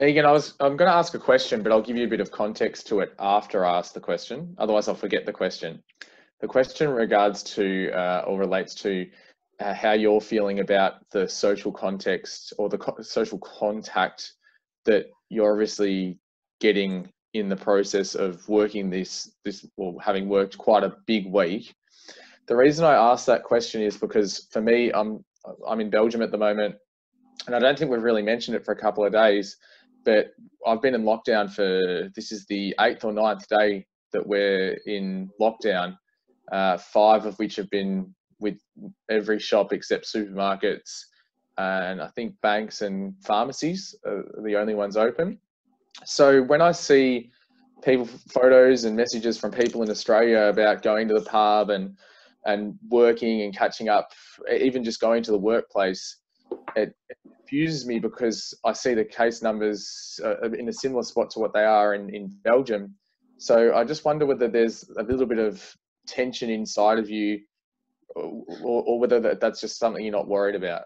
Megan, 0.00 0.24
I 0.24 0.32
was 0.32 0.54
I'm 0.60 0.78
going 0.78 0.90
to 0.90 0.96
ask 0.96 1.12
a 1.12 1.18
question, 1.18 1.62
but 1.62 1.72
I'll 1.72 1.82
give 1.82 1.96
you 1.96 2.06
a 2.06 2.08
bit 2.08 2.20
of 2.20 2.30
context 2.30 2.86
to 2.86 3.00
it 3.00 3.12
after 3.18 3.66
I 3.66 3.76
ask 3.76 3.92
the 3.92 4.00
question. 4.00 4.56
Otherwise, 4.56 4.88
I'll 4.88 4.94
forget 4.94 5.26
the 5.26 5.32
question. 5.32 5.82
The 6.40 6.48
question 6.48 6.88
regards 6.88 7.42
to 7.54 7.90
uh, 7.92 8.24
or 8.26 8.38
relates 8.38 8.74
to 8.76 9.06
uh, 9.60 9.74
how 9.74 9.92
you're 9.92 10.22
feeling 10.22 10.60
about 10.60 11.06
the 11.10 11.28
social 11.28 11.70
context 11.70 12.54
or 12.56 12.70
the 12.70 12.78
co- 12.78 13.02
social 13.02 13.38
contact 13.40 14.32
that 14.86 15.10
you're 15.28 15.52
obviously 15.52 16.18
getting 16.60 17.12
in 17.34 17.50
the 17.50 17.56
process 17.56 18.14
of 18.14 18.48
working 18.48 18.88
this 18.88 19.30
this 19.44 19.66
or 19.76 20.00
having 20.00 20.30
worked 20.30 20.56
quite 20.56 20.82
a 20.82 20.96
big 21.04 21.30
week. 21.30 21.74
The 22.46 22.56
reason 22.56 22.86
I 22.86 22.94
ask 22.94 23.26
that 23.26 23.44
question 23.44 23.82
is 23.82 23.98
because 23.98 24.48
for 24.50 24.62
me, 24.62 24.90
I'm 24.94 25.22
I'm 25.68 25.80
in 25.80 25.90
Belgium 25.90 26.22
at 26.22 26.30
the 26.30 26.38
moment, 26.38 26.76
and 27.46 27.54
I 27.54 27.58
don't 27.58 27.78
think 27.78 27.90
we've 27.90 28.02
really 28.02 28.22
mentioned 28.22 28.56
it 28.56 28.64
for 28.64 28.72
a 28.72 28.80
couple 28.80 29.04
of 29.04 29.12
days 29.12 29.58
but 30.04 30.32
I've 30.66 30.82
been 30.82 30.94
in 30.94 31.02
lockdown 31.02 31.50
for 31.50 32.10
this 32.14 32.32
is 32.32 32.46
the 32.46 32.74
eighth 32.80 33.04
or 33.04 33.12
ninth 33.12 33.46
day 33.48 33.86
that 34.12 34.26
we're 34.26 34.78
in 34.86 35.30
lockdown. 35.40 35.96
Uh, 36.52 36.76
five 36.76 37.26
of 37.26 37.38
which 37.38 37.56
have 37.56 37.70
been 37.70 38.12
with 38.40 38.58
every 39.10 39.38
shop 39.38 39.72
except 39.72 40.06
supermarkets, 40.12 41.04
and 41.58 42.02
I 42.02 42.08
think 42.08 42.34
banks 42.40 42.82
and 42.82 43.14
pharmacies 43.24 43.94
are 44.04 44.24
the 44.42 44.56
only 44.56 44.74
ones 44.74 44.96
open. 44.96 45.38
So 46.04 46.42
when 46.42 46.60
I 46.60 46.72
see 46.72 47.30
people 47.82 48.06
photos 48.32 48.84
and 48.84 48.96
messages 48.96 49.38
from 49.38 49.52
people 49.52 49.82
in 49.82 49.90
Australia 49.90 50.42
about 50.44 50.82
going 50.82 51.08
to 51.08 51.14
the 51.14 51.22
pub 51.22 51.70
and 51.70 51.96
and 52.46 52.78
working 52.88 53.42
and 53.42 53.54
catching 53.54 53.90
up, 53.90 54.12
even 54.50 54.82
just 54.82 54.98
going 55.00 55.22
to 55.22 55.30
the 55.30 55.38
workplace, 55.38 56.16
it, 56.76 56.94
confuses 57.50 57.84
me 57.86 57.98
because 57.98 58.54
I 58.64 58.72
see 58.72 58.94
the 58.94 59.04
case 59.04 59.42
numbers 59.42 60.20
uh, 60.24 60.50
in 60.52 60.68
a 60.68 60.72
similar 60.72 61.02
spot 61.02 61.30
to 61.30 61.40
what 61.40 61.52
they 61.52 61.64
are 61.64 61.94
in, 61.94 62.14
in 62.14 62.28
Belgium. 62.44 62.94
So 63.38 63.74
I 63.74 63.84
just 63.84 64.04
wonder 64.04 64.24
whether 64.24 64.46
there's 64.46 64.88
a 64.98 65.02
little 65.02 65.26
bit 65.26 65.38
of 65.38 65.60
tension 66.06 66.50
inside 66.50 66.98
of 66.98 67.10
you 67.10 67.40
or, 68.14 68.44
or 68.62 68.98
whether 69.00 69.18
that, 69.20 69.40
that's 69.40 69.60
just 69.60 69.78
something 69.78 70.04
you're 70.04 70.12
not 70.12 70.28
worried 70.28 70.54
about. 70.54 70.82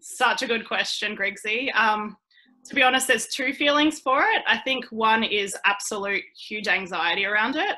Such 0.00 0.42
a 0.42 0.46
good 0.46 0.66
question, 0.66 1.14
Grigsy. 1.14 1.70
Um, 1.72 2.16
to 2.68 2.74
be 2.74 2.82
honest, 2.82 3.06
there's 3.06 3.28
two 3.28 3.52
feelings 3.52 4.00
for 4.00 4.22
it. 4.22 4.42
I 4.46 4.58
think 4.58 4.86
one 4.86 5.24
is 5.24 5.56
absolute 5.64 6.22
huge 6.48 6.68
anxiety 6.68 7.24
around 7.24 7.56
it. 7.56 7.76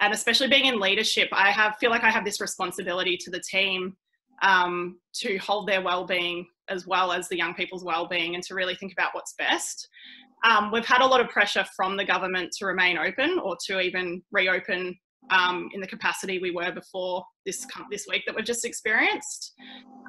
And 0.00 0.14
especially 0.14 0.48
being 0.48 0.66
in 0.66 0.80
leadership, 0.80 1.28
I 1.32 1.50
have 1.50 1.76
feel 1.76 1.90
like 1.90 2.04
I 2.04 2.10
have 2.10 2.24
this 2.24 2.40
responsibility 2.40 3.16
to 3.18 3.30
the 3.30 3.40
team 3.40 3.96
um, 4.42 4.98
to 5.14 5.38
hold 5.38 5.68
their 5.68 5.82
well-being 5.82 6.46
as 6.68 6.86
well 6.86 7.12
as 7.12 7.28
the 7.28 7.36
young 7.36 7.54
people's 7.54 7.84
well-being 7.84 8.34
and 8.34 8.44
to 8.44 8.54
really 8.54 8.74
think 8.76 8.92
about 8.92 9.10
what's 9.12 9.34
best. 9.34 9.88
Um, 10.44 10.70
we've 10.72 10.86
had 10.86 11.02
a 11.02 11.06
lot 11.06 11.20
of 11.20 11.28
pressure 11.28 11.64
from 11.76 11.96
the 11.96 12.04
government 12.04 12.50
to 12.58 12.66
remain 12.66 12.96
open 12.96 13.38
or 13.42 13.56
to 13.66 13.80
even 13.80 14.22
reopen 14.30 14.96
um, 15.30 15.68
in 15.74 15.80
the 15.80 15.86
capacity 15.86 16.38
we 16.38 16.50
were 16.50 16.72
before 16.72 17.22
this 17.44 17.66
this 17.90 18.06
week 18.08 18.22
that 18.26 18.34
we've 18.34 18.44
just 18.44 18.64
experienced. 18.64 19.52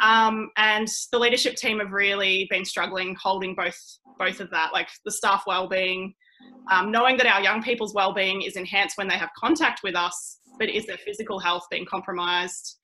Um, 0.02 0.50
and 0.58 0.88
the 1.12 1.20
leadership 1.20 1.56
team 1.56 1.80
have 1.80 1.92
really 1.92 2.48
been 2.50 2.66
struggling 2.66 3.16
holding 3.22 3.56
both 3.56 3.78
both 4.18 4.40
of 4.40 4.50
that, 4.52 4.72
like 4.74 4.88
the 5.06 5.12
staff 5.12 5.44
well-being, 5.48 6.14
um, 6.72 6.92
knowing 6.92 7.18
that 7.18 7.28
our 7.28 7.42
young 7.42 7.62
people's 7.62 7.94
well-being 7.94 8.42
is 8.42 8.56
enhanced 8.56 8.98
when 8.98 9.08
they 9.08 9.16
have 9.16 9.30
contact 9.38 9.82
with 9.84 9.96
us, 9.96 10.38
but 10.60 10.70
is 10.70 10.86
their 10.86 10.98
physical 10.98 11.40
health 11.40 11.64
being 11.72 11.86
compromised? 11.86 12.78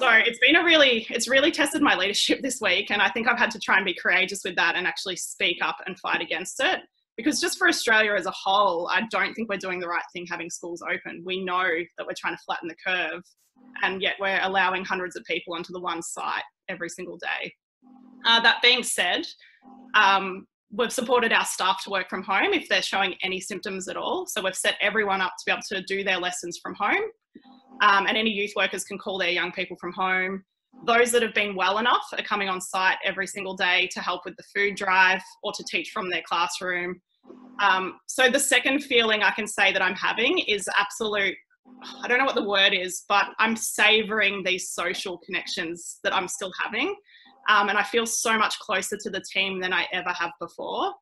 So 0.00 0.08
it's 0.10 0.38
been 0.38 0.56
a 0.56 0.64
really 0.64 1.06
it's 1.10 1.28
really 1.28 1.50
tested 1.50 1.82
my 1.82 1.94
leadership 1.94 2.40
this 2.40 2.58
week 2.60 2.90
and 2.90 3.02
i 3.02 3.10
think 3.10 3.28
i've 3.28 3.38
had 3.38 3.50
to 3.50 3.58
try 3.58 3.76
and 3.76 3.84
be 3.84 3.94
courageous 3.94 4.40
with 4.44 4.56
that 4.56 4.74
and 4.74 4.86
actually 4.86 5.16
speak 5.16 5.58
up 5.62 5.76
and 5.86 5.98
fight 5.98 6.22
against 6.22 6.60
it. 6.60 6.80
Because 7.16 7.38
just 7.38 7.58
for 7.58 7.68
australia 7.68 8.14
as 8.14 8.26
a 8.26 8.30
whole 8.30 8.88
i 8.88 9.02
don't 9.10 9.34
think 9.34 9.50
we're 9.50 9.58
doing 9.58 9.78
the 9.78 9.88
right 9.88 10.02
thing 10.12 10.26
having 10.28 10.48
schools 10.48 10.82
open. 10.82 11.22
We 11.24 11.44
know 11.44 11.68
that 11.98 12.06
we're 12.06 12.14
trying 12.16 12.36
to 12.36 12.42
flatten 12.46 12.68
the 12.68 12.76
curve 12.86 13.22
and 13.82 14.00
yet 14.00 14.14
we're 14.18 14.40
allowing 14.42 14.84
hundreds 14.84 15.16
of 15.16 15.24
people 15.24 15.54
onto 15.54 15.72
the 15.72 15.80
one 15.80 16.02
site 16.02 16.42
every 16.68 16.88
single 16.88 17.18
day. 17.18 17.52
Uh, 18.24 18.40
that 18.40 18.62
being 18.62 18.82
said 18.82 19.26
um, 19.94 20.46
we've 20.72 20.92
supported 20.92 21.32
our 21.32 21.44
staff 21.44 21.82
to 21.82 21.90
work 21.90 22.08
from 22.08 22.22
home 22.22 22.52
if 22.52 22.68
they're 22.68 22.82
showing 22.82 23.14
any 23.22 23.40
symptoms 23.40 23.88
at 23.88 23.96
all 23.96 24.26
so 24.26 24.42
we've 24.42 24.54
set 24.56 24.76
everyone 24.80 25.20
up 25.20 25.32
to 25.38 25.44
be 25.46 25.52
able 25.52 25.62
to 25.62 25.82
do 25.82 26.04
their 26.04 26.18
lessons 26.18 26.58
from 26.62 26.74
home 26.74 27.02
um, 27.82 28.06
and 28.06 28.16
any 28.16 28.30
youth 28.30 28.52
workers 28.56 28.84
can 28.84 28.98
call 28.98 29.18
their 29.18 29.30
young 29.30 29.52
people 29.52 29.76
from 29.80 29.92
home. 29.92 30.44
Those 30.84 31.10
that 31.12 31.22
have 31.22 31.34
been 31.34 31.56
well 31.56 31.78
enough 31.78 32.06
are 32.16 32.22
coming 32.22 32.48
on 32.48 32.60
site 32.60 32.98
every 33.04 33.26
single 33.26 33.56
day 33.56 33.88
to 33.92 34.00
help 34.00 34.24
with 34.24 34.36
the 34.36 34.44
food 34.54 34.76
drive 34.76 35.22
or 35.42 35.52
to 35.52 35.64
teach 35.64 35.90
from 35.90 36.10
their 36.10 36.22
classroom. 36.26 37.00
Um, 37.60 37.98
so 38.06 38.30
the 38.30 38.40
second 38.40 38.84
feeling 38.84 39.22
I 39.22 39.30
can 39.30 39.46
say 39.46 39.72
that 39.72 39.82
I'm 39.82 39.94
having 39.94 40.38
is 40.40 40.68
absolute, 40.78 41.34
I 42.02 42.08
don't 42.08 42.18
know 42.18 42.24
what 42.24 42.34
the 42.34 42.48
word 42.48 42.72
is, 42.72 43.04
but 43.08 43.26
I'm 43.38 43.56
savoring 43.56 44.42
these 44.44 44.70
social 44.70 45.18
connections 45.18 45.98
that 46.04 46.14
I'm 46.14 46.28
still 46.28 46.52
having. 46.62 46.94
Um, 47.50 47.68
and 47.68 47.76
I 47.76 47.82
feel 47.82 48.06
so 48.06 48.38
much 48.38 48.58
closer 48.60 48.96
to 48.96 49.10
the 49.10 49.20
team 49.20 49.60
than 49.60 49.72
I 49.72 49.86
ever 49.92 50.10
have 50.10 50.30
before. 50.40 50.94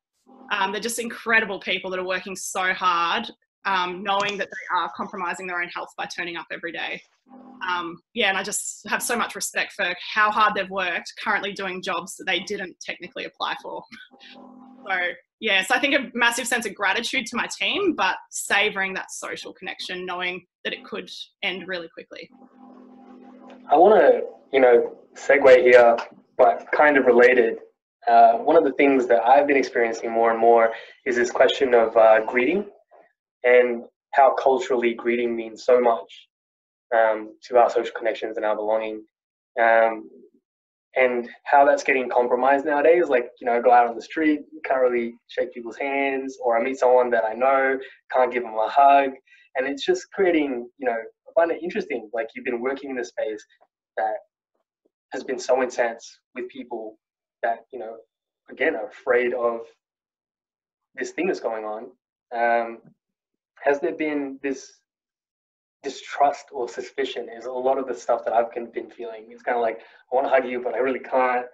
Um, 0.51 0.73
they're 0.73 0.81
just 0.81 0.99
incredible 0.99 1.61
people 1.61 1.91
that 1.91 2.01
are 2.01 2.07
working 2.07 2.35
so 2.35 2.73
hard 2.73 3.29
um, 3.67 4.03
knowing 4.03 4.39
that 4.39 4.49
they 4.49 4.77
are 4.77 4.91
compromising 4.97 5.47
their 5.47 5.61
own 5.61 5.69
health 5.69 5.91
by 5.99 6.07
turning 6.07 6.37
up 6.37 6.47
every 6.51 6.73
day. 6.73 7.03
Um, 7.69 7.99
yeah, 8.15 8.31
and 8.31 8.39
I 8.39 8.43
just 8.43 8.89
have 8.89 9.03
so 9.03 9.17
much 9.17 9.35
respect 9.35 9.75
for 9.75 9.95
how 10.15 10.31
hard 10.31 10.55
they've 10.55 10.71
worked 10.71 11.13
currently 11.23 11.53
doing 11.53 11.83
jobs 11.83 12.17
that 12.17 12.25
they 12.25 12.41
didn't 12.41 12.77
technically 12.81 13.25
apply 13.25 13.57
for. 13.63 13.83
So, 14.89 14.97
yeah, 15.41 15.63
so 15.65 15.75
I 15.75 15.81
think 15.81 15.95
a 15.95 16.11
massive 16.15 16.47
sense 16.47 16.65
of 16.65 16.75
gratitude 16.75 17.27
to 17.27 17.37
my 17.37 17.47
team, 17.61 17.95
but 17.95 18.17
savoring 18.31 18.95
that 18.95 19.11
social 19.11 19.53
connection, 19.53 20.07
knowing 20.07 20.47
that 20.65 20.73
it 20.73 20.83
could 20.83 21.11
end 21.43 21.69
really 21.69 21.89
quickly. 21.93 22.31
I 23.71 23.77
want 23.77 24.01
to, 24.01 24.23
you 24.51 24.61
know, 24.61 24.97
segue 25.15 25.63
here, 25.63 25.97
but 26.39 26.67
kind 26.73 26.97
of 26.97 27.05
related. 27.07 27.59
Uh, 28.09 28.35
one 28.39 28.57
of 28.57 28.65
the 28.65 28.73
things 28.73 29.07
that 29.09 29.27
I've 29.27 29.47
been 29.47 29.57
experiencing 29.57 30.11
more 30.11 30.31
and 30.31 30.41
more 30.41 30.73
is 31.05 31.17
this 31.17 31.31
question 31.31 31.75
of 31.75 31.95
uh, 31.97 32.25
greeting 32.25 32.65
and 33.45 33.83
how 34.15 34.35
culturally 34.35 34.95
greeting 34.95 35.37
means 35.37 35.65
so 35.65 35.81
much 35.81 36.29
um, 36.97 37.35
to 37.43 37.59
our 37.59 37.69
social 37.69 37.93
connections 37.97 38.37
and 38.37 38.47
our 38.47 38.57
belonging. 38.57 39.05
Um, 39.61 40.09
and 40.97 41.29
how 41.45 41.65
that's 41.65 41.85
getting 41.85 42.09
compromised 42.09 42.65
nowadays. 42.65 43.09
Like, 43.09 43.31
you 43.41 43.47
know, 43.47 43.57
I 43.57 43.61
go 43.61 43.71
out 43.71 43.89
on 43.89 43.95
the 43.95 44.03
street, 44.03 44.41
can't 44.65 44.81
really 44.81 45.15
shake 45.29 45.53
people's 45.53 45.77
hands, 45.77 46.39
or 46.43 46.59
I 46.59 46.63
meet 46.63 46.79
someone 46.79 47.11
that 47.11 47.25
I 47.25 47.35
know, 47.35 47.79
can't 48.13 48.33
give 48.33 48.43
them 48.43 48.55
a 48.55 48.69
hug. 48.69 49.11
And 49.57 49.67
it's 49.67 49.85
just 49.85 50.11
creating, 50.13 50.69
you 50.79 50.87
know, 50.87 50.97
I 50.97 51.33
find 51.35 51.51
it 51.51 51.63
interesting. 51.63 52.09
Like, 52.13 52.29
you've 52.35 52.45
been 52.45 52.61
working 52.61 52.91
in 52.91 52.99
a 52.99 53.05
space 53.05 53.45
that 53.97 54.15
has 55.13 55.25
been 55.25 55.39
so 55.39 55.63
intense 55.63 56.21
with 56.35 56.49
people 56.49 56.99
that, 57.43 57.65
you 57.73 57.79
know, 57.79 57.97
again, 58.51 58.77
are 58.77 58.89
afraid 58.89 59.33
of 59.35 59.61
this 60.95 61.11
thing 61.11 61.27
that's 61.27 61.41
going 61.41 61.65
on. 61.65 61.91
Um, 62.35 62.79
has 63.63 63.81
there 63.81 63.95
been 63.95 64.39
this 64.43 64.79
distrust 65.83 66.47
or 66.53 66.69
suspicion 66.69 67.29
is 67.29 67.47
a 67.47 67.51
lot 67.51 67.79
of 67.79 67.87
the 67.87 67.95
stuff 67.95 68.25
that 68.25 68.35
I've 68.35 68.53
been 68.53 68.91
feeling. 68.91 69.27
It's 69.31 69.43
kind 69.43 69.57
of 69.57 69.63
like, 69.63 69.81
I 70.13 70.15
want 70.15 70.27
to 70.27 70.31
hug 70.31 70.47
you, 70.47 70.61
but 70.63 70.75
I 70.75 70.79
really 70.79 70.99
can't. 70.99 71.47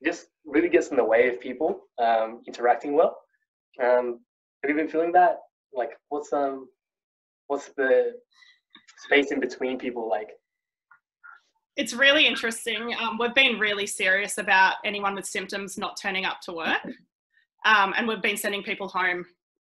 It 0.00 0.04
just 0.04 0.26
really 0.44 0.68
gets 0.68 0.88
in 0.88 0.96
the 0.96 1.04
way 1.04 1.28
of 1.28 1.40
people 1.40 1.82
um, 1.98 2.42
interacting 2.46 2.94
well. 2.94 3.16
Um, 3.82 4.20
have 4.62 4.70
you 4.70 4.76
been 4.76 4.88
feeling 4.88 5.12
that? 5.12 5.38
Like, 5.72 5.90
what's 6.08 6.32
um, 6.32 6.68
what's 7.46 7.68
the 7.76 8.12
space 9.04 9.30
in 9.30 9.40
between 9.40 9.78
people 9.78 10.08
like? 10.08 10.30
It's 11.78 11.94
really 11.94 12.26
interesting. 12.26 12.92
Um, 13.00 13.18
we've 13.20 13.36
been 13.36 13.60
really 13.60 13.86
serious 13.86 14.38
about 14.38 14.74
anyone 14.84 15.14
with 15.14 15.26
symptoms 15.26 15.78
not 15.78 15.96
turning 15.96 16.24
up 16.24 16.40
to 16.40 16.52
work, 16.52 16.84
um, 17.64 17.94
and 17.96 18.08
we've 18.08 18.20
been 18.20 18.36
sending 18.36 18.64
people 18.64 18.88
home 18.88 19.24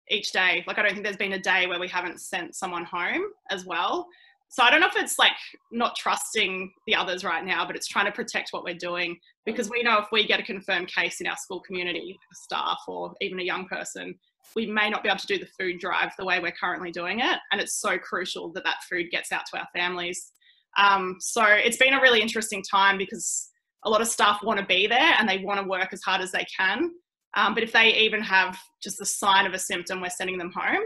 each 0.09 0.33
day. 0.33 0.65
Like 0.67 0.77
I 0.77 0.81
don't 0.81 0.91
think 0.91 1.05
there's 1.05 1.15
been 1.15 1.31
a 1.31 1.39
day 1.39 1.65
where 1.65 1.79
we 1.79 1.87
haven't 1.87 2.19
sent 2.19 2.55
someone 2.55 2.83
home 2.83 3.21
as 3.49 3.65
well. 3.65 4.05
So 4.49 4.63
I 4.63 4.69
don't 4.69 4.81
know 4.81 4.87
if 4.87 4.97
it's 4.97 5.17
like 5.17 5.31
not 5.71 5.95
trusting 5.95 6.73
the 6.87 6.93
others 6.93 7.23
right 7.23 7.43
now, 7.43 7.65
but 7.65 7.77
it's 7.77 7.87
trying 7.87 8.05
to 8.07 8.11
protect 8.11 8.49
what 8.51 8.65
we're 8.65 8.75
doing 8.75 9.17
because 9.45 9.69
we 9.69 9.81
know 9.81 9.97
if 9.99 10.07
we 10.11 10.27
get 10.27 10.41
a 10.41 10.43
confirmed 10.43 10.89
case 10.89 11.21
in 11.21 11.27
our 11.27 11.37
school 11.37 11.61
community, 11.61 12.19
staff 12.33 12.79
or 12.85 13.13
even 13.21 13.39
a 13.39 13.43
young 13.43 13.65
person, 13.65 14.13
we 14.57 14.67
may 14.67 14.89
not 14.89 15.03
be 15.03 15.09
able 15.09 15.19
to 15.19 15.27
do 15.27 15.39
the 15.39 15.49
food 15.57 15.79
drive 15.79 16.11
the 16.19 16.25
way 16.25 16.41
we're 16.41 16.51
currently 16.51 16.91
doing 16.91 17.21
it. 17.21 17.39
And 17.53 17.61
it's 17.61 17.79
so 17.79 17.97
crucial 17.97 18.51
that 18.51 18.65
that 18.65 18.83
food 18.89 19.09
gets 19.09 19.31
out 19.31 19.45
to 19.53 19.59
our 19.59 19.67
families. 19.73 20.33
Um, 20.77 21.17
so 21.19 21.43
it's 21.45 21.77
been 21.77 21.93
a 21.93 22.01
really 22.01 22.21
interesting 22.21 22.63
time 22.69 22.97
because 22.97 23.49
a 23.85 23.89
lot 23.89 24.01
of 24.01 24.07
staff 24.07 24.39
want 24.43 24.59
to 24.59 24.65
be 24.65 24.87
there 24.87 25.13
and 25.17 25.27
they 25.27 25.39
want 25.39 25.59
to 25.59 25.67
work 25.67 25.89
as 25.91 26.01
hard 26.01 26.21
as 26.21 26.31
they 26.31 26.45
can. 26.57 26.91
Um, 27.35 27.53
but 27.53 27.63
if 27.63 27.71
they 27.71 27.93
even 27.95 28.21
have 28.21 28.57
just 28.81 28.97
the 28.99 29.05
sign 29.05 29.45
of 29.45 29.53
a 29.53 29.59
symptom, 29.59 30.01
we're 30.01 30.09
sending 30.09 30.37
them 30.37 30.51
home. 30.55 30.83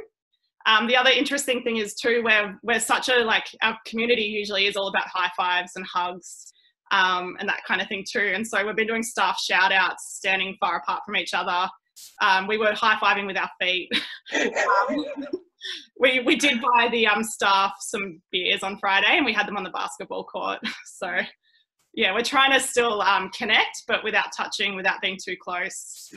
Um, 0.65 0.88
the 0.88 0.98
other 0.98 1.12
interesting 1.12 1.63
thing 1.63 1.77
is 1.77 1.96
too, 1.96 2.22
where 2.24 2.60
we're 2.63 2.79
such 2.79 3.10
a 3.10 3.20
like 3.20 3.46
our 3.62 3.77
community 3.86 4.24
usually 4.24 4.65
is 4.65 4.75
all 4.75 4.89
about 4.89 5.08
high 5.08 5.32
fives 5.38 5.74
and 5.75 5.86
hugs 5.86 6.51
um, 6.91 7.36
and 7.39 7.48
that 7.48 7.63
kind 7.65 7.82
of 7.82 7.88
thing 7.88 8.06
too. 8.10 8.32
And 8.34 8.46
so 8.46 8.65
we've 8.65 8.75
been 8.75 8.88
doing 8.88 9.03
staff 9.03 9.39
shout 9.39 9.72
outs, 9.72 10.15
standing 10.15 10.58
far 10.60 10.77
apart 10.77 11.03
from 11.06 11.15
each 11.15 11.34
other. 11.34 11.70
Um, 12.22 12.48
we 12.48 12.58
were 12.58 12.74
high 12.74 12.96
fiving 12.96 13.27
with 13.27 13.38
our 13.38 13.50
feet. 13.60 13.89
We 15.99 16.19
we 16.21 16.35
did 16.35 16.61
buy 16.61 16.89
the 16.91 17.07
um, 17.07 17.23
staff 17.23 17.73
some 17.79 18.21
beers 18.31 18.63
on 18.63 18.77
Friday, 18.79 19.17
and 19.17 19.25
we 19.25 19.33
had 19.33 19.47
them 19.47 19.57
on 19.57 19.63
the 19.63 19.69
basketball 19.71 20.23
court. 20.23 20.59
So 20.85 21.19
yeah, 21.97 22.13
we're 22.13 22.21
trying 22.21 22.51
to 22.51 22.59
still 22.59 23.01
um, 23.01 23.31
connect, 23.31 23.83
but 23.87 24.03
without 24.03 24.27
touching, 24.35 24.75
without 24.75 25.01
being 25.01 25.17
too 25.23 25.35
close, 25.41 26.11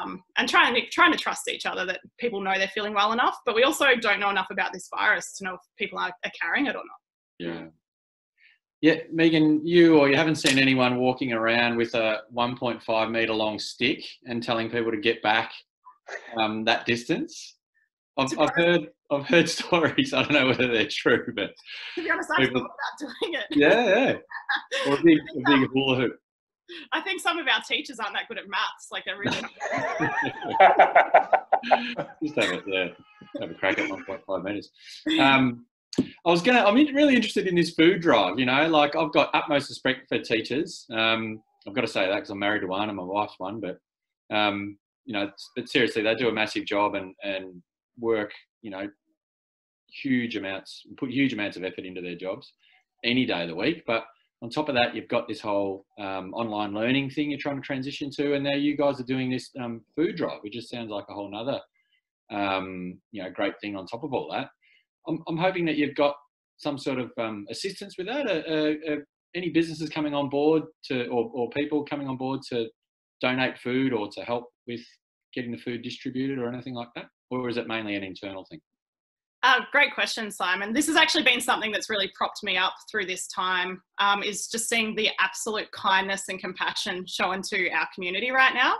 um, 0.00 0.22
and 0.38 0.48
trying 0.48 0.74
to 0.74 0.86
trying 0.88 1.12
to 1.12 1.18
trust 1.18 1.48
each 1.50 1.66
other 1.66 1.84
that 1.84 2.00
people 2.18 2.40
know 2.40 2.54
they're 2.56 2.68
feeling 2.68 2.94
well 2.94 3.12
enough. 3.12 3.36
But 3.44 3.54
we 3.54 3.62
also 3.62 3.96
don't 4.00 4.18
know 4.18 4.30
enough 4.30 4.48
about 4.50 4.72
this 4.72 4.88
virus 4.94 5.36
to 5.36 5.44
know 5.44 5.54
if 5.54 5.60
people 5.78 5.98
are, 5.98 6.10
are 6.24 6.32
carrying 6.40 6.66
it 6.66 6.74
or 6.74 6.82
not. 6.84 6.98
Yeah. 7.38 7.66
Yeah, 8.80 8.96
Megan, 9.12 9.66
you 9.66 9.98
or 9.98 10.08
you 10.08 10.16
haven't 10.16 10.36
seen 10.36 10.58
anyone 10.58 10.96
walking 10.96 11.32
around 11.32 11.76
with 11.76 11.94
a 11.94 12.20
1.5 12.34 13.10
meter 13.10 13.32
long 13.32 13.58
stick 13.58 14.04
and 14.26 14.42
telling 14.42 14.70
people 14.70 14.90
to 14.90 14.98
get 14.98 15.22
back 15.22 15.52
um, 16.38 16.64
that 16.64 16.86
distance. 16.86 17.55
I've, 18.18 18.38
I've 18.38 18.54
heard 18.54 18.88
I've 19.10 19.26
heard 19.26 19.48
stories. 19.60 20.12
I 20.12 20.22
don't 20.22 20.32
know 20.32 20.46
whether 20.46 20.68
they're 20.68 20.88
true, 20.88 21.32
but 21.34 21.50
To 21.96 22.02
be 22.02 22.10
honest, 22.10 22.30
People- 22.36 22.62
about 22.62 22.70
doing 23.20 23.34
it. 23.34 23.46
yeah, 23.50 23.86
yeah. 23.86 24.16
Or 24.88 24.94
a 24.98 25.02
big, 25.02 25.18
a 25.18 25.40
big 25.44 25.68
hula 25.72 25.96
hoop. 25.96 26.18
I 26.92 27.00
think 27.00 27.20
some 27.20 27.38
of 27.38 27.46
our 27.46 27.60
teachers 27.68 28.00
aren't 28.00 28.14
that 28.14 28.26
good 28.28 28.38
at 28.38 28.48
maths. 28.48 28.88
Like 28.90 29.04
they're 29.04 29.18
really. 29.18 29.36
Just 32.22 32.36
have 32.36 32.50
a, 32.58 32.62
yeah, 32.66 32.88
have 33.40 33.50
a 33.50 33.54
crack 33.54 33.78
at 33.78 33.88
1.5 33.90 34.44
meters. 34.44 34.70
Um, 35.20 35.66
I 35.98 36.30
was 36.30 36.42
gonna. 36.42 36.62
I'm 36.64 36.74
really 36.74 37.14
interested 37.14 37.46
in 37.46 37.54
this 37.54 37.70
food 37.70 38.00
drive. 38.02 38.38
You 38.38 38.46
know, 38.46 38.66
like 38.68 38.96
I've 38.96 39.12
got 39.12 39.30
utmost 39.34 39.68
respect 39.70 40.08
for 40.08 40.18
teachers. 40.18 40.84
Um, 40.90 41.40
I've 41.66 41.74
got 41.74 41.82
to 41.82 41.86
say 41.88 42.06
that 42.06 42.14
because 42.14 42.30
I'm 42.30 42.38
married 42.38 42.60
to 42.60 42.66
one 42.66 42.88
and 42.88 42.96
my 42.96 43.02
wife's 43.04 43.34
one. 43.38 43.60
But 43.60 43.78
um, 44.34 44.76
you 45.04 45.12
know, 45.14 45.30
but 45.54 45.68
seriously, 45.68 46.02
they 46.02 46.14
do 46.14 46.28
a 46.28 46.32
massive 46.32 46.66
job 46.66 46.94
and 46.96 47.14
and 47.22 47.62
work. 47.98 48.32
You 48.62 48.70
know, 48.70 48.88
huge 50.02 50.36
amounts, 50.36 50.82
put 50.96 51.10
huge 51.10 51.32
amounts 51.32 51.56
of 51.56 51.64
effort 51.64 51.84
into 51.84 52.00
their 52.00 52.16
jobs 52.16 52.52
any 53.04 53.24
day 53.26 53.42
of 53.42 53.48
the 53.48 53.54
week. 53.54 53.84
But 53.86 54.04
on 54.42 54.50
top 54.50 54.68
of 54.68 54.74
that, 54.74 54.94
you've 54.94 55.08
got 55.08 55.28
this 55.28 55.40
whole 55.40 55.86
um, 55.98 56.34
online 56.34 56.74
learning 56.74 57.10
thing 57.10 57.30
you're 57.30 57.40
trying 57.40 57.56
to 57.56 57.62
transition 57.62 58.10
to, 58.16 58.34
and 58.34 58.44
now 58.44 58.54
you 58.54 58.76
guys 58.76 59.00
are 59.00 59.04
doing 59.04 59.30
this 59.30 59.50
um, 59.60 59.82
food 59.94 60.16
drive, 60.16 60.38
which 60.42 60.52
just 60.52 60.70
sounds 60.70 60.90
like 60.90 61.06
a 61.08 61.14
whole 61.14 61.30
nother, 61.30 61.60
um, 62.30 62.98
you 63.12 63.22
know, 63.22 63.30
great 63.30 63.54
thing 63.60 63.76
on 63.76 63.86
top 63.86 64.04
of 64.04 64.12
all 64.12 64.28
that. 64.32 64.48
I'm, 65.08 65.22
I'm 65.28 65.38
hoping 65.38 65.64
that 65.66 65.76
you've 65.76 65.94
got 65.94 66.16
some 66.58 66.78
sort 66.78 66.98
of 66.98 67.10
um, 67.18 67.46
assistance 67.50 67.96
with 67.96 68.08
that. 68.08 68.26
Uh, 68.26 68.52
uh, 68.52 68.94
uh, 68.94 68.98
any 69.34 69.50
businesses 69.50 69.88
coming 69.88 70.14
on 70.14 70.28
board 70.28 70.64
to, 70.84 71.06
or, 71.06 71.30
or 71.34 71.50
people 71.50 71.84
coming 71.84 72.08
on 72.08 72.16
board 72.16 72.40
to 72.50 72.68
donate 73.20 73.58
food 73.58 73.92
or 73.92 74.08
to 74.10 74.22
help 74.22 74.44
with 74.66 74.80
getting 75.34 75.52
the 75.52 75.58
food 75.58 75.82
distributed 75.82 76.38
or 76.38 76.48
anything 76.48 76.74
like 76.74 76.88
that? 76.94 77.06
Or 77.30 77.48
is 77.48 77.56
it 77.56 77.66
mainly 77.66 77.96
an 77.96 78.04
internal 78.04 78.44
thing? 78.44 78.60
Uh, 79.42 79.60
great 79.70 79.94
question, 79.94 80.30
Simon. 80.30 80.72
This 80.72 80.86
has 80.88 80.96
actually 80.96 81.22
been 81.22 81.40
something 81.40 81.70
that's 81.70 81.90
really 81.90 82.10
propped 82.16 82.42
me 82.42 82.56
up 82.56 82.74
through 82.90 83.06
this 83.06 83.28
time. 83.28 83.80
Um, 83.98 84.22
is 84.22 84.48
just 84.48 84.68
seeing 84.68 84.94
the 84.96 85.10
absolute 85.20 85.70
kindness 85.72 86.24
and 86.28 86.40
compassion 86.40 87.06
shown 87.06 87.42
to 87.42 87.70
our 87.70 87.86
community 87.94 88.30
right 88.30 88.54
now. 88.54 88.74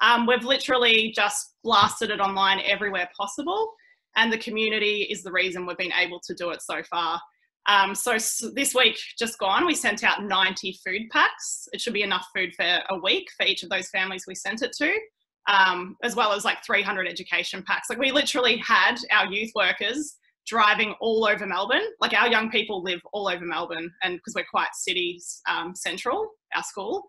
Um, 0.00 0.26
we've 0.26 0.44
literally 0.44 1.12
just 1.14 1.54
blasted 1.62 2.10
it 2.10 2.20
online 2.20 2.60
everywhere 2.66 3.08
possible, 3.16 3.72
and 4.16 4.32
the 4.32 4.38
community 4.38 5.06
is 5.10 5.22
the 5.22 5.32
reason 5.32 5.64
we've 5.64 5.78
been 5.78 5.92
able 5.92 6.20
to 6.26 6.34
do 6.34 6.50
it 6.50 6.60
so 6.60 6.82
far. 6.90 7.20
Um, 7.66 7.94
so 7.94 8.18
this 8.52 8.74
week, 8.74 8.98
just 9.18 9.38
gone, 9.38 9.64
we 9.64 9.74
sent 9.74 10.02
out 10.02 10.24
90 10.24 10.78
food 10.84 11.02
packs. 11.10 11.68
It 11.72 11.80
should 11.80 11.94
be 11.94 12.02
enough 12.02 12.26
food 12.34 12.54
for 12.56 12.80
a 12.90 12.98
week 12.98 13.28
for 13.36 13.46
each 13.46 13.62
of 13.62 13.70
those 13.70 13.88
families 13.90 14.24
we 14.26 14.34
sent 14.34 14.62
it 14.62 14.72
to 14.78 14.92
um, 15.48 15.96
as 16.02 16.14
well 16.14 16.32
as 16.32 16.44
like 16.44 16.64
300 16.64 17.08
education 17.08 17.62
packs. 17.66 17.88
Like 17.90 17.98
we 17.98 18.12
literally 18.12 18.62
had 18.66 18.96
our 19.10 19.26
youth 19.26 19.50
workers 19.54 20.16
driving 20.46 20.94
all 21.00 21.26
over 21.26 21.46
Melbourne. 21.46 21.86
Like 22.00 22.14
our 22.14 22.28
young 22.28 22.50
people 22.50 22.82
live 22.82 23.00
all 23.12 23.28
over 23.28 23.44
Melbourne, 23.44 23.90
and 24.02 24.16
because 24.16 24.34
we're 24.34 24.44
quite 24.50 24.74
city 24.74 25.20
um, 25.48 25.74
central, 25.74 26.28
our 26.54 26.62
school, 26.62 27.04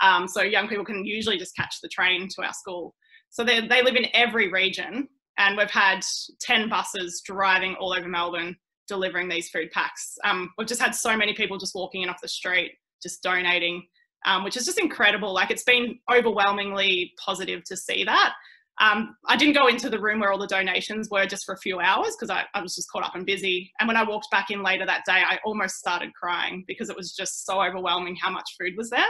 um, 0.00 0.28
so 0.28 0.42
young 0.42 0.68
people 0.68 0.84
can 0.84 1.04
usually 1.04 1.38
just 1.38 1.56
catch 1.56 1.76
the 1.82 1.88
train 1.88 2.28
to 2.36 2.42
our 2.42 2.52
school. 2.52 2.94
So 3.30 3.44
they 3.44 3.66
they 3.66 3.82
live 3.82 3.96
in 3.96 4.06
every 4.14 4.50
region, 4.50 5.08
and 5.38 5.56
we've 5.56 5.70
had 5.70 6.04
10 6.40 6.68
buses 6.68 7.22
driving 7.24 7.74
all 7.76 7.92
over 7.92 8.08
Melbourne 8.08 8.56
delivering 8.86 9.28
these 9.28 9.48
food 9.48 9.70
packs. 9.70 10.16
Um, 10.24 10.50
we've 10.58 10.68
just 10.68 10.80
had 10.80 10.94
so 10.94 11.16
many 11.16 11.32
people 11.32 11.56
just 11.56 11.74
walking 11.74 12.02
in 12.02 12.10
off 12.10 12.20
the 12.20 12.28
street, 12.28 12.72
just 13.02 13.22
donating 13.22 13.82
um, 14.24 14.44
which 14.44 14.56
is 14.56 14.64
just 14.64 14.78
incredible. 14.78 15.32
Like 15.32 15.50
it's 15.50 15.64
been 15.64 15.98
overwhelmingly 16.12 17.12
positive 17.24 17.64
to 17.64 17.76
see 17.76 18.04
that. 18.04 18.34
Um, 18.80 19.16
I 19.26 19.36
didn't 19.36 19.54
go 19.54 19.68
into 19.68 19.88
the 19.88 20.00
room 20.00 20.18
where 20.18 20.32
all 20.32 20.38
the 20.38 20.48
donations 20.48 21.08
were 21.08 21.26
just 21.26 21.44
for 21.44 21.54
a 21.54 21.58
few 21.58 21.78
hours 21.78 22.16
because 22.16 22.30
I, 22.30 22.44
I, 22.54 22.60
was 22.60 22.74
just 22.74 22.90
caught 22.90 23.04
up 23.04 23.14
and 23.14 23.24
busy. 23.24 23.70
And 23.78 23.86
when 23.86 23.96
I 23.96 24.02
walked 24.02 24.26
back 24.32 24.50
in 24.50 24.64
later 24.64 24.84
that 24.84 25.04
day, 25.06 25.22
I 25.24 25.38
almost 25.44 25.76
started 25.76 26.12
crying 26.12 26.64
because 26.66 26.90
it 26.90 26.96
was 26.96 27.12
just 27.14 27.46
so 27.46 27.62
overwhelming 27.62 28.16
how 28.16 28.30
much 28.30 28.56
food 28.58 28.72
was 28.76 28.90
there. 28.90 29.06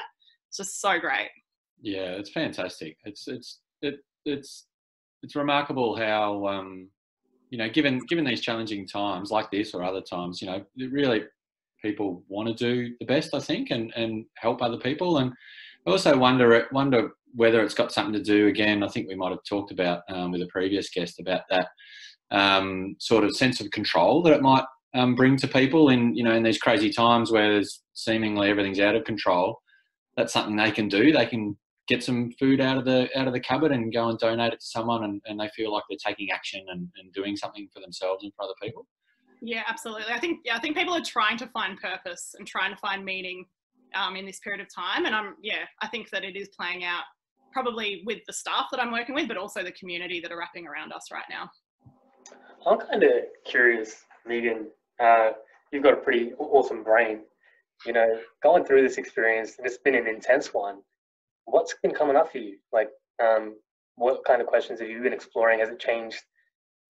It's 0.49 0.59
just 0.59 0.83
so 0.83 0.99
great. 0.99 1.31
Yeah, 1.81 2.13
it's 2.13 2.31
fantastic. 2.31 2.99
It's 3.05 3.27
it's 3.27 3.61
it, 3.81 3.97
it's 4.27 4.67
it's 5.23 5.35
remarkable 5.35 5.97
how 5.97 6.47
um, 6.47 6.91
you 7.49 7.57
know 7.57 7.71
given 7.71 8.01
given 8.07 8.25
these 8.25 8.43
challenging 8.43 8.87
times 8.87 9.31
like 9.31 9.51
this 9.51 9.73
or 9.73 9.83
other 9.83 10.03
times, 10.03 10.43
you 10.43 10.49
know, 10.49 10.63
it 10.77 10.93
really 10.93 11.25
people 11.85 12.25
want 12.29 12.49
to 12.49 12.55
do 12.55 12.95
the 12.99 13.07
best, 13.07 13.35
I 13.35 13.41
think, 13.41 13.71
and, 13.71 13.93
and 13.95 14.25
help 14.39 14.63
other 14.63 14.79
people. 14.79 15.19
And 15.19 15.33
I 15.87 15.91
also 15.91 16.17
wonder 16.17 16.67
wonder 16.73 17.11
whether 17.35 17.63
it's 17.63 17.75
got 17.75 17.93
something 17.93 18.15
to 18.15 18.23
do. 18.23 18.47
Again, 18.47 18.83
I 18.83 18.89
think 18.89 19.07
we 19.07 19.15
might 19.15 19.31
have 19.31 19.45
talked 19.49 19.71
about 19.71 20.01
um, 20.09 20.33
with 20.33 20.41
a 20.43 20.47
previous 20.47 20.89
guest 20.89 21.21
about 21.21 21.43
that 21.51 21.69
um, 22.31 22.97
sort 22.99 23.25
of 23.25 23.37
sense 23.37 23.61
of 23.61 23.71
control 23.71 24.23
that 24.23 24.33
it 24.33 24.43
might 24.43 24.65
um, 24.95 25.15
bring 25.15 25.37
to 25.37 25.49
people 25.49 25.91
in 25.91 26.15
you 26.15 26.25
know 26.25 26.35
in 26.35 26.43
these 26.43 26.59
crazy 26.59 26.91
times 26.91 27.31
where 27.31 27.53
there's 27.53 27.83
seemingly 27.93 28.49
everything's 28.49 28.81
out 28.81 28.97
of 28.97 29.05
control. 29.05 29.61
That's 30.17 30.33
something 30.33 30.57
they 30.57 30.71
can 30.71 30.89
do. 30.89 31.13
They 31.13 31.27
can 31.27 31.57
get 31.87 32.03
some 32.03 32.33
food 32.41 32.61
out 32.61 32.79
of 32.79 32.87
the 32.87 33.09
out 33.17 33.27
of 33.27 33.35
the 33.35 33.41
cupboard 33.41 33.73
and 33.73 33.93
go 33.93 34.09
and 34.09 34.19
donate 34.19 34.55
it 34.55 34.61
to 34.61 34.67
someone, 34.67 35.05
and, 35.05 35.21
and 35.27 35.39
they 35.39 35.51
feel 35.55 35.73
like 35.73 35.85
they're 35.89 35.99
taking 36.05 36.31
action 36.31 36.65
and, 36.69 36.89
and 36.97 37.13
doing 37.13 37.37
something 37.37 37.69
for 37.75 37.81
themselves 37.81 38.25
and 38.25 38.33
for 38.35 38.45
other 38.45 38.55
people. 38.63 38.87
Yeah, 39.47 39.63
absolutely. 39.69 40.11
I 40.11 40.19
think 40.19 40.41
yeah, 40.45 40.57
I 40.57 40.59
think 40.59 40.75
people 40.75 40.95
are 40.95 41.05
trying 41.05 41.37
to 41.37 41.47
find 41.49 41.79
purpose 41.79 42.35
and 42.39 42.49
trying 42.49 42.73
to 42.73 42.79
find 42.79 43.05
meaning 43.05 43.45
um, 43.95 44.17
in 44.17 44.25
this 44.25 44.41
period 44.41 44.63
of 44.63 44.75
time, 44.75 45.05
and 45.05 45.15
I'm 45.15 45.35
yeah, 45.43 45.67
I 45.83 45.87
think 45.89 46.09
that 46.11 46.25
it 46.25 46.35
is 46.35 46.49
playing 46.59 46.83
out 46.83 47.03
probably 47.53 48.03
with 48.07 48.21
the 48.27 48.33
staff 48.33 48.67
that 48.73 48.81
I'm 48.81 48.91
working 48.91 49.15
with, 49.15 49.29
but 49.29 49.37
also 49.37 49.63
the 49.63 49.73
community 49.73 50.19
that 50.21 50.33
are 50.33 50.39
wrapping 50.39 50.67
around 50.67 50.93
us 50.95 51.11
right 51.13 51.25
now. 51.29 51.51
I'm 52.67 52.79
kind 52.79 53.03
of 53.03 53.11
curious, 53.45 54.07
Megan. 54.27 54.69
Uh, 54.99 55.33
you've 55.71 55.83
got 55.83 55.93
a 55.93 55.99
pretty 55.99 56.33
awesome 56.39 56.83
brain. 56.83 57.21
You 57.85 57.93
know, 57.93 58.19
going 58.43 58.65
through 58.65 58.81
this 58.81 58.97
experience, 58.97 59.57
and 59.59 59.67
it's 59.67 59.79
been 59.79 59.95
an 59.95 60.09
intense 60.09 60.55
one. 60.55 60.79
What's 61.45 61.75
been 61.83 61.93
coming 61.93 62.17
up 62.17 62.33
for 62.33 62.39
you? 62.39 62.57
Like, 62.73 62.89
um, 63.23 63.57
what 63.97 64.25
kind 64.25 64.41
of 64.41 64.47
questions 64.47 64.81
have 64.81 64.89
you 64.89 65.03
been 65.03 65.13
exploring? 65.13 65.61
Has 65.61 65.69
it 65.69 65.79
changed 65.79 66.23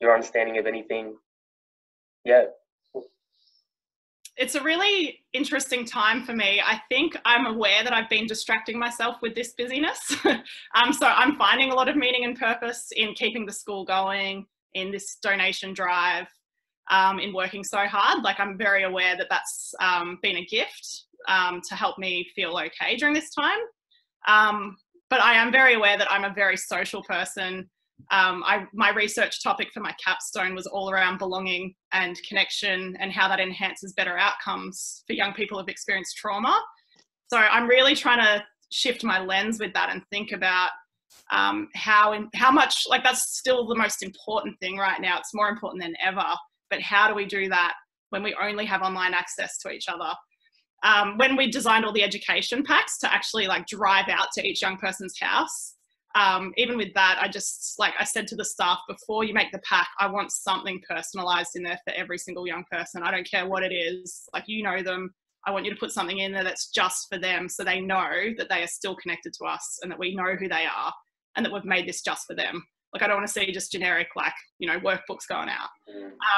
your 0.01 0.15
understanding 0.15 0.59
of 0.59 0.67
anything 0.67 1.17
yeah. 2.25 2.45
It's 4.37 4.57
a 4.57 4.63
really 4.63 5.21
interesting 5.33 5.85
time 5.85 6.25
for 6.25 6.35
me. 6.35 6.61
I 6.61 6.81
think 6.89 7.17
I'm 7.25 7.47
aware 7.47 7.85
that 7.85 7.93
I've 7.93 8.11
been 8.11 8.27
distracting 8.27 8.79
myself 8.79 9.17
with 9.23 9.37
this 9.37 9.53
busyness. 9.57 10.17
um, 10.75 10.93
so 10.93 11.07
I'm 11.07 11.37
finding 11.37 11.71
a 11.71 11.75
lot 11.75 11.89
of 11.89 11.95
meaning 11.95 12.25
and 12.25 12.37
purpose 12.37 12.89
in 12.97 13.15
keeping 13.15 13.47
the 13.47 13.53
school 13.53 13.85
going, 13.85 14.47
in 14.75 14.91
this 14.91 15.19
donation 15.23 15.73
drive, 15.73 16.27
um, 16.91 17.21
in 17.21 17.33
working 17.33 17.63
so 17.63 17.87
hard. 17.87 18.25
Like 18.25 18.41
I'm 18.41 18.59
very 18.59 18.83
aware 18.83 19.17
that 19.17 19.29
that's 19.31 19.73
um, 19.81 20.19
been 20.21 20.37
a 20.37 20.45
gift 20.45 21.05
um, 21.29 21.61
to 21.69 21.75
help 21.75 21.99
me 21.99 22.29
feel 22.35 22.59
okay 22.59 22.97
during 22.97 23.15
this 23.15 23.31
time. 23.31 23.59
Um, 24.27 24.77
but 25.11 25.21
I 25.21 25.35
am 25.35 25.53
very 25.53 25.75
aware 25.75 25.97
that 25.97 26.11
I'm 26.11 26.25
a 26.25 26.35
very 26.35 26.57
social 26.57 27.03
person 27.05 27.71
um, 28.11 28.43
I, 28.45 28.67
my 28.73 28.91
research 28.91 29.43
topic 29.43 29.69
for 29.73 29.81
my 29.81 29.95
capstone 30.05 30.55
was 30.55 30.67
all 30.67 30.91
around 30.91 31.19
belonging 31.19 31.75
and 31.93 32.17
connection 32.29 32.97
and 33.01 33.13
how 33.13 33.29
that 33.29 33.41
enhances 33.41 33.95
better 33.95 34.19
outcomes 34.19 35.05
for 35.07 35.15
young 35.15 35.33
people 35.33 35.59
who've 35.59 35.69
experienced 35.69 36.17
trauma. 36.17 36.61
So 37.29 37.39
I'm 37.39 37.67
really 37.67 37.95
trying 37.95 38.23
to 38.23 38.45
shift 38.71 39.05
my 39.05 39.21
lens 39.21 39.59
with 39.59 39.73
that 39.75 39.91
and 39.91 40.03
think 40.11 40.33
about 40.33 40.71
um, 41.33 41.69
how 41.75 42.13
in, 42.13 42.29
how 42.35 42.51
much 42.51 42.85
like 42.89 43.03
that's 43.03 43.37
still 43.39 43.67
the 43.67 43.75
most 43.77 44.03
important 44.03 44.59
thing 44.61 44.77
right 44.77 45.01
now. 45.01 45.19
It's 45.19 45.35
more 45.35 45.49
important 45.49 45.83
than 45.83 45.95
ever. 46.05 46.25
But 46.71 46.81
how 46.83 47.09
do 47.09 47.15
we 47.15 47.25
do 47.25 47.49
that 47.49 47.75
when 48.11 48.23
we 48.23 48.37
only 48.43 48.67
have 48.67 48.83
online 48.83 49.15
access 49.15 49.59
to 49.59 49.71
each 49.71 49.87
other? 49.89 50.13
Um, 50.83 51.17
when 51.17 51.37
we 51.37 51.51
designed 51.51 51.85
all 51.85 51.93
the 51.93 52.03
education 52.03 52.63
packs 52.63 52.99
to 52.99 53.13
actually 53.13 53.47
like 53.47 53.67
drive 53.67 54.09
out 54.09 54.29
to 54.35 54.47
each 54.47 54.61
young 54.61 54.77
person's 54.77 55.19
house, 55.19 55.77
um, 56.15 56.53
even 56.57 56.77
with 56.77 56.95
that, 56.95 57.19
I 57.21 57.29
just 57.29 57.75
like 57.79 57.95
I 57.99 58.05
said 58.05 58.29
to 58.29 58.37
the 58.37 58.45
staff 58.45 58.79
before 58.89 59.25
you 59.25 59.35
make 59.35 59.51
the 59.53 59.61
pack, 59.69 59.89
I 59.99 60.07
want 60.07 60.31
something 60.31 60.81
personalized 60.89 61.57
in 61.57 61.63
there 61.63 61.79
for 61.85 61.93
every 61.95 62.19
single 62.19 62.47
young 62.47 62.65
person. 62.71 63.03
I 63.03 63.11
don't 63.11 63.29
care 63.29 63.49
what 63.49 63.65
it 63.65 63.73
is. 63.73 64.29
Like 64.33 64.45
you 64.47 64.63
know 64.63 64.83
them. 64.83 65.13
I 65.47 65.51
want 65.51 65.67
you 65.67 65.73
to 65.73 65.79
put 65.79 65.93
something 65.93 66.19
in 66.19 66.33
there 66.33 66.45
that's 66.45 66.71
just 66.71 67.07
for 67.13 67.19
them 67.19 67.51
so 67.51 67.65
they 67.65 67.81
know 67.81 68.33
that 68.39 68.49
they 68.49 68.63
are 68.63 68.67
still 68.67 68.97
connected 68.97 69.35
to 69.35 69.45
us 69.45 69.79
and 69.83 69.91
that 69.91 69.99
we 69.99 70.15
know 70.15 70.35
who 70.37 70.49
they 70.49 70.65
are 70.65 70.93
and 71.37 71.45
that 71.45 71.53
we've 71.53 71.67
made 71.67 71.87
this 71.87 72.01
just 72.01 72.27
for 72.27 72.35
them. 72.35 72.65
Like 72.95 73.03
I 73.03 73.09
don't 73.09 73.17
want 73.17 73.27
to 73.27 73.33
see 73.33 73.51
just 73.51 73.73
generic 73.73 74.07
like, 74.15 74.33
you 74.59 74.69
know, 74.69 74.79
workbooks 74.79 75.27
going 75.29 75.49
out. 75.49 75.69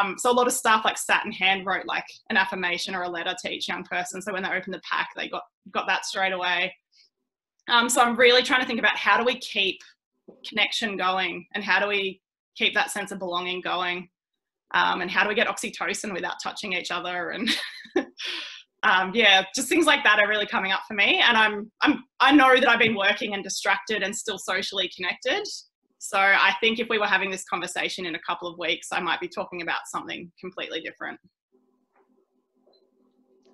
Um, 0.01 0.17
so 0.19 0.31
a 0.31 0.33
lot 0.33 0.47
of 0.47 0.55
staff 0.55 0.87
like 0.87 0.97
sat 0.97 1.25
and 1.25 1.35
hand 1.35 1.67
wrote 1.67 1.85
like 1.87 2.07
an 2.31 2.39
affirmation 2.39 2.95
or 2.95 3.03
a 3.03 3.09
letter 3.09 3.35
to 3.43 3.53
each 3.53 3.69
young 3.69 3.85
person. 3.85 4.23
So 4.23 4.33
when 4.33 4.43
they 4.43 4.49
opened 4.49 4.73
the 4.75 4.81
pack, 4.91 5.11
they 5.15 5.29
got 5.29 5.43
got 5.71 5.87
that 5.87 6.07
straight 6.07 6.33
away. 6.33 6.75
Um, 7.69 7.89
so 7.89 8.01
I'm 8.01 8.17
really 8.17 8.43
trying 8.43 8.61
to 8.61 8.67
think 8.67 8.79
about 8.79 8.97
how 8.97 9.19
do 9.19 9.25
we 9.25 9.39
keep 9.39 9.81
connection 10.47 10.97
going 10.97 11.47
and 11.55 11.65
how 11.65 11.81
do 11.81 11.89
we 11.89 12.21
keep 12.57 12.75
that 12.75 12.91
sense 12.91 13.13
of 13.13 13.19
belonging 13.19 13.61
going? 13.61 14.09
Um, 14.75 15.01
and 15.01 15.11
how 15.11 15.23
do 15.23 15.29
we 15.29 15.35
get 15.35 15.47
oxytocin 15.47 16.13
without 16.13 16.35
touching 16.43 16.73
each 16.73 16.91
other? 16.91 17.31
And 17.31 17.49
um, 18.83 19.13
yeah 19.15 19.45
just 19.55 19.69
things 19.69 19.87
like 19.87 20.05
that 20.05 20.21
are 20.21 20.29
really 20.29 20.47
coming 20.47 20.73
up 20.73 20.81
for 20.87 20.95
me. 20.95 21.21
And 21.21 21.37
I'm, 21.37 21.71
I'm 21.83 22.05
i 22.21 22.33
know 22.33 22.55
that 22.55 22.69
i've 22.69 22.79
been 22.79 22.97
working 22.97 23.35
and 23.35 23.43
distracted 23.43 24.03
and 24.03 24.15
still 24.15 24.39
socially 24.39 24.91
connected. 24.95 25.47
So 25.99 26.19
i 26.19 26.55
think 26.61 26.79
if 26.79 26.89
we 26.89 26.99
were 26.99 27.07
having 27.07 27.31
this 27.31 27.45
conversation 27.45 28.07
in 28.07 28.15
a 28.15 28.21
couple 28.21 28.49
of 28.49 28.59
weeks 28.59 28.89
i 28.93 29.01
might 29.01 29.21
be 29.21 29.29
talking 29.29 29.63
about 29.63 29.81
something 29.87 30.31
completely 30.41 30.81
different. 30.81 31.19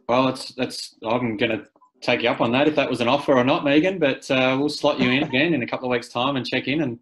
Well 0.09 0.29
it's 0.29 0.55
that's 0.55 0.94
i'm 1.05 1.37
gonna 1.37 1.64
take 2.03 2.23
you 2.23 2.29
up 2.29 2.41
on 2.41 2.53
that 2.53 2.69
if 2.69 2.75
that 2.77 2.91
was 2.91 3.01
an 3.01 3.09
offer 3.09 3.33
or 3.33 3.45
not, 3.45 3.65
Megan. 3.65 3.99
But 3.99 4.31
uh, 4.31 4.57
we'll 4.59 4.69
slot 4.69 5.01
you 5.01 5.11
in 5.11 5.23
again 5.29 5.55
in 5.55 5.62
a 5.62 5.67
couple 5.67 5.87
of 5.87 5.91
weeks' 5.91 6.09
time 6.09 6.37
and 6.37 6.47
check 6.47 6.69
in 6.69 6.83
and 6.83 6.99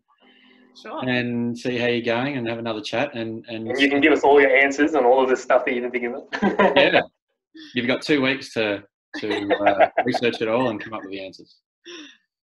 sure. 0.81 1.09
and 1.09 1.59
see 1.59 1.79
how 1.79 1.87
you're 1.87 2.03
going 2.03 2.37
and 2.37 2.49
have 2.49 2.59
another 2.59 2.81
chat. 2.81 3.15
And, 3.15 3.45
and, 3.49 3.69
and 3.69 3.81
you 3.81 3.89
can 3.89 4.01
give 4.01 4.13
us 4.13 4.23
all 4.23 4.41
your 4.41 4.55
answers 4.55 4.95
and 4.95 5.05
all 5.05 5.23
of 5.23 5.29
this 5.29 5.43
stuff 5.43 5.65
that 5.65 5.75
you've 5.75 5.91
been 5.91 6.13
thinking 6.13 6.15
about. 6.55 6.77
yeah, 6.77 7.01
you've 7.75 7.87
got 7.87 8.03
two 8.03 8.23
weeks 8.23 8.53
to 8.55 8.85
to 9.17 9.53
uh, 9.67 9.89
research 10.05 10.41
it 10.41 10.47
all 10.47 10.69
and 10.69 10.81
come 10.81 10.93
up 10.93 11.03
with 11.03 11.11
the 11.11 11.25
answers. 11.25 11.57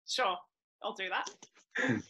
Sure, 0.08 0.36
I'll 0.84 0.94
do 0.94 1.06
that. 1.10 2.02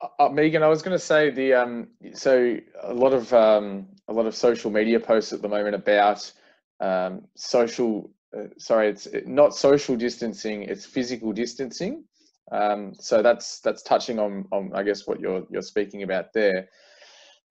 Uh, 0.00 0.06
uh 0.18 0.28
Megan, 0.30 0.62
I 0.62 0.68
was 0.68 0.80
going 0.80 0.96
to 0.96 1.04
say 1.04 1.30
the 1.30 1.52
um, 1.52 1.88
so 2.14 2.56
a 2.82 2.94
lot 2.94 3.12
of 3.12 3.32
um, 3.34 3.88
a 4.08 4.12
lot 4.12 4.26
of 4.26 4.34
social 4.34 4.70
media 4.70 4.98
posts 4.98 5.32
at 5.32 5.42
the 5.42 5.48
moment 5.48 5.74
about 5.74 6.32
um, 6.80 7.22
social 7.34 8.10
uh, 8.36 8.48
sorry, 8.58 8.88
it's 8.88 9.08
not 9.24 9.54
social 9.54 9.96
distancing; 9.96 10.62
it's 10.64 10.84
physical 10.84 11.32
distancing. 11.32 12.04
Um, 12.52 12.94
so 12.94 13.22
that's 13.22 13.60
that's 13.60 13.82
touching 13.82 14.18
on, 14.18 14.46
on 14.52 14.70
I 14.74 14.82
guess 14.82 15.06
what 15.06 15.20
you're 15.20 15.44
you're 15.50 15.62
speaking 15.62 16.02
about 16.02 16.32
there. 16.32 16.68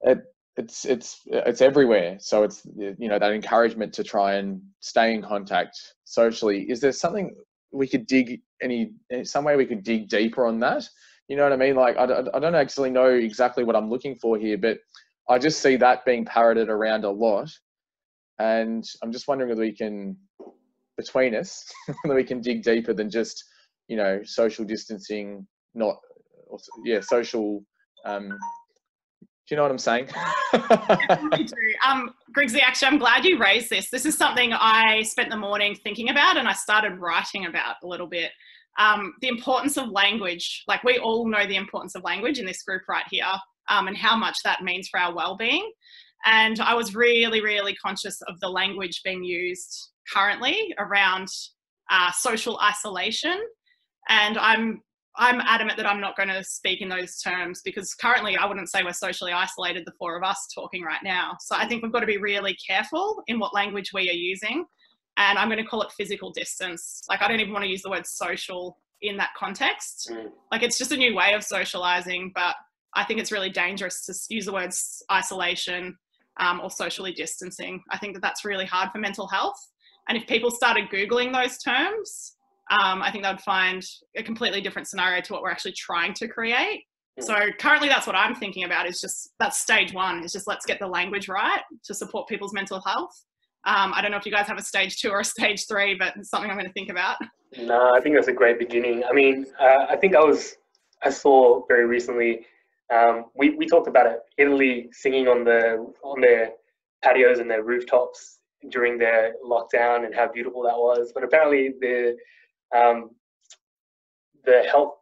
It, 0.01 0.19
it's 0.57 0.85
it's 0.85 1.21
it's 1.25 1.61
everywhere. 1.61 2.17
So 2.19 2.43
it's 2.43 2.65
you 2.75 3.09
know 3.09 3.19
that 3.19 3.31
encouragement 3.31 3.93
to 3.93 4.03
try 4.03 4.35
and 4.35 4.61
stay 4.79 5.13
in 5.13 5.21
contact 5.21 5.77
socially. 6.05 6.69
Is 6.69 6.79
there 6.79 6.91
something 6.91 7.35
we 7.71 7.87
could 7.87 8.07
dig 8.07 8.41
any 8.61 8.93
some 9.23 9.43
way 9.43 9.55
we 9.55 9.65
could 9.65 9.83
dig 9.83 10.07
deeper 10.07 10.45
on 10.45 10.59
that? 10.61 10.87
You 11.27 11.35
know 11.35 11.43
what 11.43 11.53
I 11.53 11.57
mean? 11.57 11.75
Like 11.75 11.97
I, 11.97 12.03
I 12.33 12.39
don't 12.39 12.55
actually 12.55 12.91
know 12.91 13.09
exactly 13.09 13.63
what 13.63 13.75
I'm 13.75 13.89
looking 13.89 14.15
for 14.15 14.37
here, 14.37 14.57
but 14.57 14.77
I 15.27 15.39
just 15.39 15.61
see 15.61 15.75
that 15.77 16.05
being 16.05 16.23
parroted 16.23 16.69
around 16.69 17.03
a 17.03 17.09
lot, 17.09 17.49
and 18.39 18.87
I'm 19.03 19.11
just 19.11 19.27
wondering 19.27 19.49
whether 19.49 19.61
we 19.61 19.75
can 19.75 20.15
between 20.97 21.35
us 21.35 21.65
whether 22.03 22.15
we 22.15 22.23
can 22.23 22.41
dig 22.41 22.63
deeper 22.63 22.93
than 22.93 23.09
just 23.09 23.43
you 23.87 23.97
know 23.97 24.21
social 24.23 24.65
distancing, 24.65 25.45
not 25.73 25.95
yeah 26.85 26.99
social 27.01 27.63
um, 28.05 28.37
do 29.47 29.53
you 29.53 29.57
know 29.57 29.63
what 29.63 29.71
I'm 29.71 29.77
saying? 29.77 30.07
Too. 30.53 31.55
Um, 31.87 32.15
Grigsy, 32.33 32.61
actually, 32.61 32.87
I'm 32.87 32.97
glad 32.97 33.25
you 33.25 33.37
raised 33.37 33.69
this. 33.69 33.91
This 33.91 34.05
is 34.05 34.17
something 34.17 34.53
I 34.53 35.03
spent 35.03 35.29
the 35.29 35.37
morning 35.37 35.75
thinking 35.75 36.09
about 36.09 36.37
and 36.37 36.47
I 36.47 36.53
started 36.53 36.99
writing 36.99 37.45
about 37.45 37.75
a 37.83 37.87
little 37.87 38.07
bit. 38.07 38.31
Um, 38.79 39.13
the 39.21 39.27
importance 39.27 39.77
of 39.77 39.89
language. 39.89 40.63
Like, 40.67 40.83
we 40.83 40.97
all 40.97 41.29
know 41.29 41.45
the 41.45 41.57
importance 41.57 41.93
of 41.93 42.03
language 42.03 42.39
in 42.39 42.45
this 42.47 42.63
group 42.63 42.81
right 42.89 43.05
here 43.11 43.31
um, 43.69 43.87
and 43.87 43.95
how 43.95 44.15
much 44.15 44.37
that 44.43 44.63
means 44.63 44.87
for 44.89 44.99
our 44.99 45.13
well-being. 45.13 45.71
And 46.25 46.59
I 46.59 46.73
was 46.73 46.95
really, 46.95 47.41
really 47.41 47.75
conscious 47.75 48.19
of 48.27 48.39
the 48.39 48.49
language 48.49 49.01
being 49.03 49.23
used 49.23 49.91
currently 50.11 50.73
around 50.79 51.27
uh, 51.91 52.11
social 52.11 52.59
isolation. 52.59 53.39
And 54.09 54.37
I'm 54.37 54.81
I'm 55.17 55.39
adamant 55.41 55.77
that 55.77 55.85
I'm 55.85 56.01
not 56.01 56.17
going 56.17 56.29
to 56.29 56.43
speak 56.43 56.81
in 56.81 56.89
those 56.89 57.19
terms 57.21 57.61
because 57.63 57.93
currently 57.93 58.35
I 58.35 58.45
wouldn't 58.45 58.69
say 58.69 58.83
we're 58.83 58.91
socially 58.91 59.31
isolated, 59.31 59.83
the 59.85 59.93
four 59.97 60.17
of 60.17 60.23
us 60.23 60.47
talking 60.53 60.83
right 60.83 60.99
now. 61.03 61.37
So 61.39 61.55
I 61.55 61.65
think 61.67 61.83
we've 61.83 61.91
got 61.91 62.01
to 62.01 62.05
be 62.05 62.17
really 62.17 62.57
careful 62.67 63.23
in 63.27 63.39
what 63.39 63.53
language 63.53 63.91
we 63.93 64.09
are 64.09 64.13
using. 64.13 64.65
And 65.17 65.39
I'm 65.39 65.47
going 65.47 65.63
to 65.63 65.69
call 65.69 65.81
it 65.83 65.91
physical 65.93 66.31
distance. 66.31 67.01
Like, 67.07 67.21
I 67.21 67.29
don't 67.29 67.39
even 67.39 67.53
want 67.53 67.63
to 67.63 67.69
use 67.69 67.81
the 67.81 67.89
word 67.89 68.05
social 68.05 68.77
in 69.01 69.15
that 69.15 69.29
context. 69.37 70.11
Mm. 70.11 70.31
Like, 70.51 70.63
it's 70.63 70.77
just 70.77 70.91
a 70.91 70.97
new 70.97 71.15
way 71.15 71.33
of 71.33 71.43
socializing, 71.43 72.33
but 72.35 72.55
I 72.95 73.05
think 73.05 73.21
it's 73.21 73.31
really 73.31 73.49
dangerous 73.49 74.05
to 74.05 74.13
use 74.33 74.45
the 74.45 74.53
words 74.53 75.01
isolation 75.09 75.97
um, 76.37 76.61
or 76.61 76.69
socially 76.69 77.13
distancing. 77.13 77.81
I 77.91 77.97
think 77.97 78.13
that 78.13 78.21
that's 78.21 78.45
really 78.45 78.65
hard 78.65 78.91
for 78.91 78.99
mental 78.99 79.27
health. 79.27 79.59
And 80.07 80.17
if 80.17 80.27
people 80.27 80.51
started 80.51 80.89
Googling 80.89 81.33
those 81.33 81.57
terms, 81.57 82.35
um, 82.71 83.01
I 83.01 83.11
think 83.11 83.23
they 83.23 83.29
would 83.29 83.41
find 83.41 83.83
a 84.15 84.23
completely 84.23 84.61
different 84.61 84.87
scenario 84.87 85.21
to 85.21 85.33
what 85.33 85.41
we're 85.41 85.51
actually 85.51 85.73
trying 85.73 86.13
to 86.15 86.27
create. 86.27 86.83
Mm. 87.19 87.23
So 87.23 87.35
currently, 87.59 87.87
that's 87.87 88.07
what 88.07 88.15
I'm 88.15 88.35
thinking 88.35 88.63
about. 88.63 88.87
Is 88.87 88.99
just 89.01 89.31
that's 89.39 89.59
stage 89.59 89.93
one. 89.93 90.23
Is 90.23 90.31
just 90.31 90.47
let's 90.47 90.65
get 90.65 90.79
the 90.79 90.87
language 90.87 91.27
right 91.27 91.61
to 91.85 91.93
support 91.93 92.27
people's 92.27 92.53
mental 92.53 92.81
health. 92.81 93.13
Um, 93.65 93.93
I 93.95 94.01
don't 94.01 94.11
know 94.11 94.17
if 94.17 94.25
you 94.25 94.31
guys 94.31 94.47
have 94.47 94.57
a 94.57 94.63
stage 94.63 94.97
two 94.97 95.09
or 95.09 95.21
a 95.21 95.25
stage 95.25 95.65
three, 95.67 95.95
but 95.95 96.15
it's 96.15 96.29
something 96.29 96.49
I'm 96.49 96.57
going 96.57 96.67
to 96.67 96.73
think 96.73 96.89
about. 96.89 97.17
No, 97.57 97.93
I 97.95 97.99
think 97.99 98.15
that's 98.15 98.27
a 98.27 98.33
great 98.33 98.59
beginning. 98.59 99.03
I 99.09 99.13
mean, 99.13 99.45
uh, 99.59 99.85
I 99.89 99.95
think 99.95 100.15
I 100.15 100.19
was, 100.19 100.55
I 101.03 101.09
saw 101.09 101.65
very 101.67 101.85
recently, 101.85 102.45
um, 102.93 103.25
we, 103.35 103.51
we 103.51 103.65
talked 103.65 103.87
about 103.87 104.07
it, 104.07 104.19
Italy 104.37 104.89
singing 104.91 105.27
on 105.27 105.43
the 105.43 105.91
on 106.03 106.21
their 106.21 106.51
patios 107.03 107.39
and 107.39 107.49
their 107.49 107.63
rooftops 107.63 108.39
during 108.69 108.97
their 108.97 109.33
lockdown 109.43 110.05
and 110.05 110.13
how 110.13 110.31
beautiful 110.31 110.63
that 110.63 110.77
was. 110.77 111.11
But 111.13 111.23
apparently 111.23 111.73
the 111.79 112.15
um, 112.75 113.11
the 114.45 114.63
health 114.69 114.95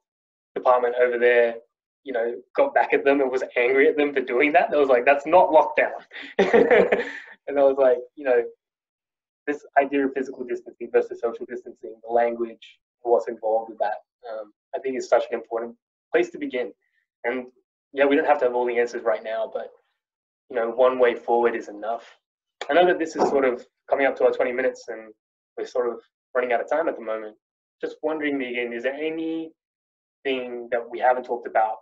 department 0.56 0.96
over 1.02 1.18
there, 1.18 1.56
you 2.04 2.14
know, 2.14 2.36
got 2.56 2.74
back 2.74 2.94
at 2.94 3.04
them 3.04 3.22
and 3.22 3.32
was 3.32 3.44
angry 3.58 3.90
at 3.90 3.98
them 3.98 4.14
for 4.14 4.22
doing 4.22 4.54
that. 4.54 4.72
They 4.72 4.78
was 4.78 4.90
like, 4.90 5.06
that's 5.06 5.26
not 5.26 5.50
lockdown. 5.50 6.00
and 6.38 7.60
I 7.60 7.64
was 7.64 7.78
like, 7.78 7.98
you 8.16 8.26
know, 8.26 8.44
this 9.46 9.66
idea 9.82 10.06
of 10.06 10.14
physical 10.14 10.46
distancing 10.46 10.90
versus 10.92 11.20
social 11.22 11.46
distancing, 11.46 11.96
the 12.08 12.14
language, 12.14 12.80
what's 13.02 13.28
involved 13.28 13.70
with 13.70 13.80
that, 13.80 13.96
um, 14.32 14.54
I 14.74 14.80
think 14.80 14.98
is 14.98 15.10
such 15.10 15.24
an 15.30 15.38
important 15.38 15.76
place 16.14 16.30
to 16.30 16.38
begin. 16.38 16.72
And 17.26 17.48
yeah, 17.94 18.06
we 18.06 18.16
don't 18.16 18.26
have 18.26 18.40
to 18.40 18.46
have 18.46 18.56
all 18.56 18.66
the 18.66 18.80
answers 18.80 19.04
right 19.04 19.24
now, 19.24 19.50
but 19.54 19.70
you 20.50 20.56
know, 20.56 20.70
one 20.70 21.00
way 21.00 21.16
forward 21.16 21.56
is 21.56 21.70
enough. 21.70 22.18
I 22.70 22.74
know 22.74 22.86
that 22.88 23.00
this 23.00 23.16
is 23.16 23.28
sort 23.30 23.46
of 23.46 23.66
coming 23.90 24.06
up 24.06 24.16
to 24.18 24.26
our 24.26 24.32
20 24.32 24.52
minutes 24.52 24.86
and 24.88 25.14
we're 25.58 25.66
sort 25.66 25.92
of 25.92 26.00
running 26.36 26.52
out 26.54 26.62
of 26.62 26.70
time 26.70 26.88
at 26.88 26.96
the 26.96 27.04
moment. 27.04 27.36
Just 27.82 27.98
wondering, 28.02 28.38
Megan, 28.38 28.74
is 28.74 28.84
there 28.84 28.94
anything 28.94 29.50
that 30.72 30.82
we 30.90 31.00
haven't 31.00 31.24
talked 31.24 31.48
about 31.48 31.76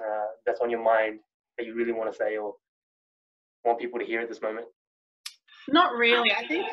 uh, 0.00 0.26
that's 0.46 0.60
on 0.60 0.70
your 0.70 0.82
mind 0.82 1.20
that 1.56 1.66
you 1.66 1.74
really 1.74 1.92
want 1.92 2.10
to 2.10 2.16
say 2.16 2.36
or 2.36 2.54
want 3.64 3.80
people 3.80 3.98
to 3.98 4.04
hear 4.04 4.20
at 4.20 4.28
this 4.28 4.42
moment? 4.42 4.66
Not 5.68 5.92
really. 5.94 6.32
I 6.32 6.46
think 6.46 6.66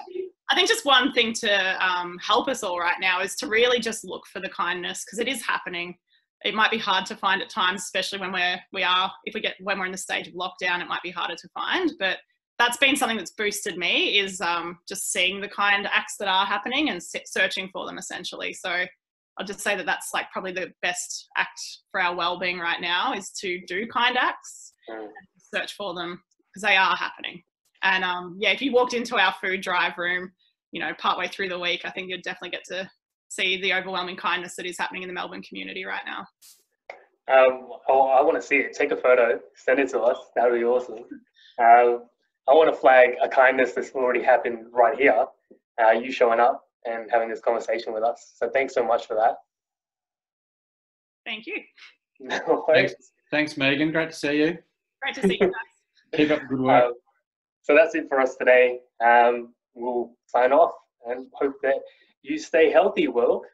I 0.51 0.55
think 0.55 0.69
just 0.69 0.85
one 0.85 1.11
thing 1.11 1.33
to 1.33 1.85
um, 1.85 2.17
help 2.19 2.47
us 2.47 2.63
all 2.63 2.79
right 2.79 2.99
now 3.01 3.21
is 3.21 3.35
to 3.37 3.47
really 3.47 3.79
just 3.79 4.05
look 4.05 4.27
for 4.27 4.39
the 4.39 4.49
kindness 4.49 5.03
because 5.03 5.19
it 5.19 5.27
is 5.27 5.43
happening. 5.43 5.97
It 6.45 6.53
might 6.55 6.71
be 6.71 6.77
hard 6.77 7.05
to 7.07 7.15
find 7.15 7.41
at 7.41 7.49
times, 7.49 7.81
especially 7.81 8.19
when 8.19 8.31
we're 8.31 8.59
we 8.71 8.83
are 8.83 9.11
if 9.25 9.33
we 9.33 9.41
get 9.41 9.55
when 9.59 9.79
we're 9.79 9.87
in 9.87 9.91
the 9.91 9.97
stage 9.97 10.27
of 10.27 10.33
lockdown, 10.35 10.81
it 10.81 10.87
might 10.87 11.03
be 11.03 11.11
harder 11.11 11.35
to 11.35 11.49
find. 11.49 11.91
But 11.99 12.19
that's 12.57 12.77
been 12.77 12.95
something 12.95 13.17
that's 13.17 13.31
boosted 13.31 13.77
me 13.77 14.19
is 14.19 14.39
um, 14.39 14.77
just 14.87 15.11
seeing 15.11 15.41
the 15.41 15.49
kind 15.49 15.87
acts 15.91 16.15
that 16.19 16.29
are 16.29 16.45
happening 16.45 16.89
and 16.89 17.01
searching 17.03 17.69
for 17.73 17.85
them 17.85 17.97
essentially. 17.97 18.53
So 18.53 18.85
I'll 19.37 19.45
just 19.45 19.59
say 19.59 19.75
that 19.75 19.85
that's 19.85 20.11
like 20.13 20.31
probably 20.31 20.53
the 20.53 20.71
best 20.81 21.27
act 21.35 21.59
for 21.91 21.99
our 22.01 22.15
well-being 22.15 22.59
right 22.59 22.79
now 22.79 23.13
is 23.13 23.29
to 23.41 23.59
do 23.67 23.85
kind 23.87 24.17
acts, 24.17 24.71
Mm. 24.89 25.09
search 25.53 25.73
for 25.73 25.95
them 25.95 26.21
because 26.53 26.61
they 26.61 26.77
are 26.77 26.95
happening. 26.95 27.41
And 27.81 28.03
um, 28.03 28.37
yeah, 28.39 28.51
if 28.51 28.61
you 28.61 28.71
walked 28.71 28.93
into 28.93 29.17
our 29.17 29.33
food 29.41 29.61
drive 29.61 29.97
room, 29.97 30.31
you 30.71 30.79
know, 30.79 30.93
partway 30.99 31.27
through 31.27 31.49
the 31.49 31.59
week, 31.59 31.81
I 31.85 31.89
think 31.89 32.09
you'd 32.09 32.21
definitely 32.21 32.51
get 32.51 32.63
to 32.65 32.89
see 33.35 33.61
the 33.61 33.73
overwhelming 33.73 34.15
kindness 34.15 34.55
that 34.55 34.65
is 34.65 34.77
happening 34.77 35.03
in 35.03 35.07
the 35.07 35.13
Melbourne 35.13 35.41
community 35.41 35.85
right 35.85 36.03
now. 36.05 36.25
Um, 37.27 37.69
oh, 37.89 38.07
I 38.07 38.21
want 38.21 38.35
to 38.35 38.41
see 38.41 38.57
it. 38.57 38.73
Take 38.73 38.91
a 38.91 38.97
photo, 38.97 39.39
send 39.55 39.79
it 39.79 39.89
to 39.89 40.01
us. 40.01 40.17
That 40.35 40.49
would 40.49 40.59
be 40.59 40.65
awesome. 40.65 40.99
Um, 41.59 42.03
I 42.47 42.53
want 42.53 42.73
to 42.73 42.79
flag 42.79 43.15
a 43.21 43.27
kindness 43.27 43.73
that's 43.73 43.91
already 43.91 44.21
happened 44.21 44.67
right 44.71 44.97
here. 44.97 45.25
Uh, 45.81 45.91
you 45.91 46.11
showing 46.11 46.39
up 46.39 46.63
and 46.85 47.09
having 47.11 47.29
this 47.29 47.41
conversation 47.41 47.93
with 47.93 48.03
us. 48.03 48.33
So 48.35 48.49
thanks 48.49 48.73
so 48.73 48.85
much 48.85 49.07
for 49.07 49.15
that. 49.15 49.35
Thank 51.25 51.47
you. 51.47 51.55
No. 52.17 52.63
Thanks, 52.71 52.93
thanks, 53.29 53.57
Megan. 53.57 53.91
Great 53.91 54.09
to 54.11 54.15
see 54.15 54.37
you. 54.37 54.57
Great 55.01 55.15
to 55.15 55.27
see 55.27 55.33
you 55.33 55.47
guys. 55.47 55.51
Keep 56.15 56.31
up 56.31 56.39
the 56.39 56.47
good 56.47 56.61
work. 56.61 56.85
Um, 56.85 56.93
so 57.61 57.75
that's 57.75 57.93
it 57.93 58.07
for 58.07 58.21
us 58.21 58.37
today. 58.37 58.79
Um, 59.05 59.53
we'll 59.73 60.11
sign 60.27 60.53
off 60.53 60.71
and 61.07 61.27
hope 61.33 61.55
that 61.61 61.75
you 62.29 62.37
stay 62.37 62.71
healthy, 62.71 63.07
world. 63.07 63.45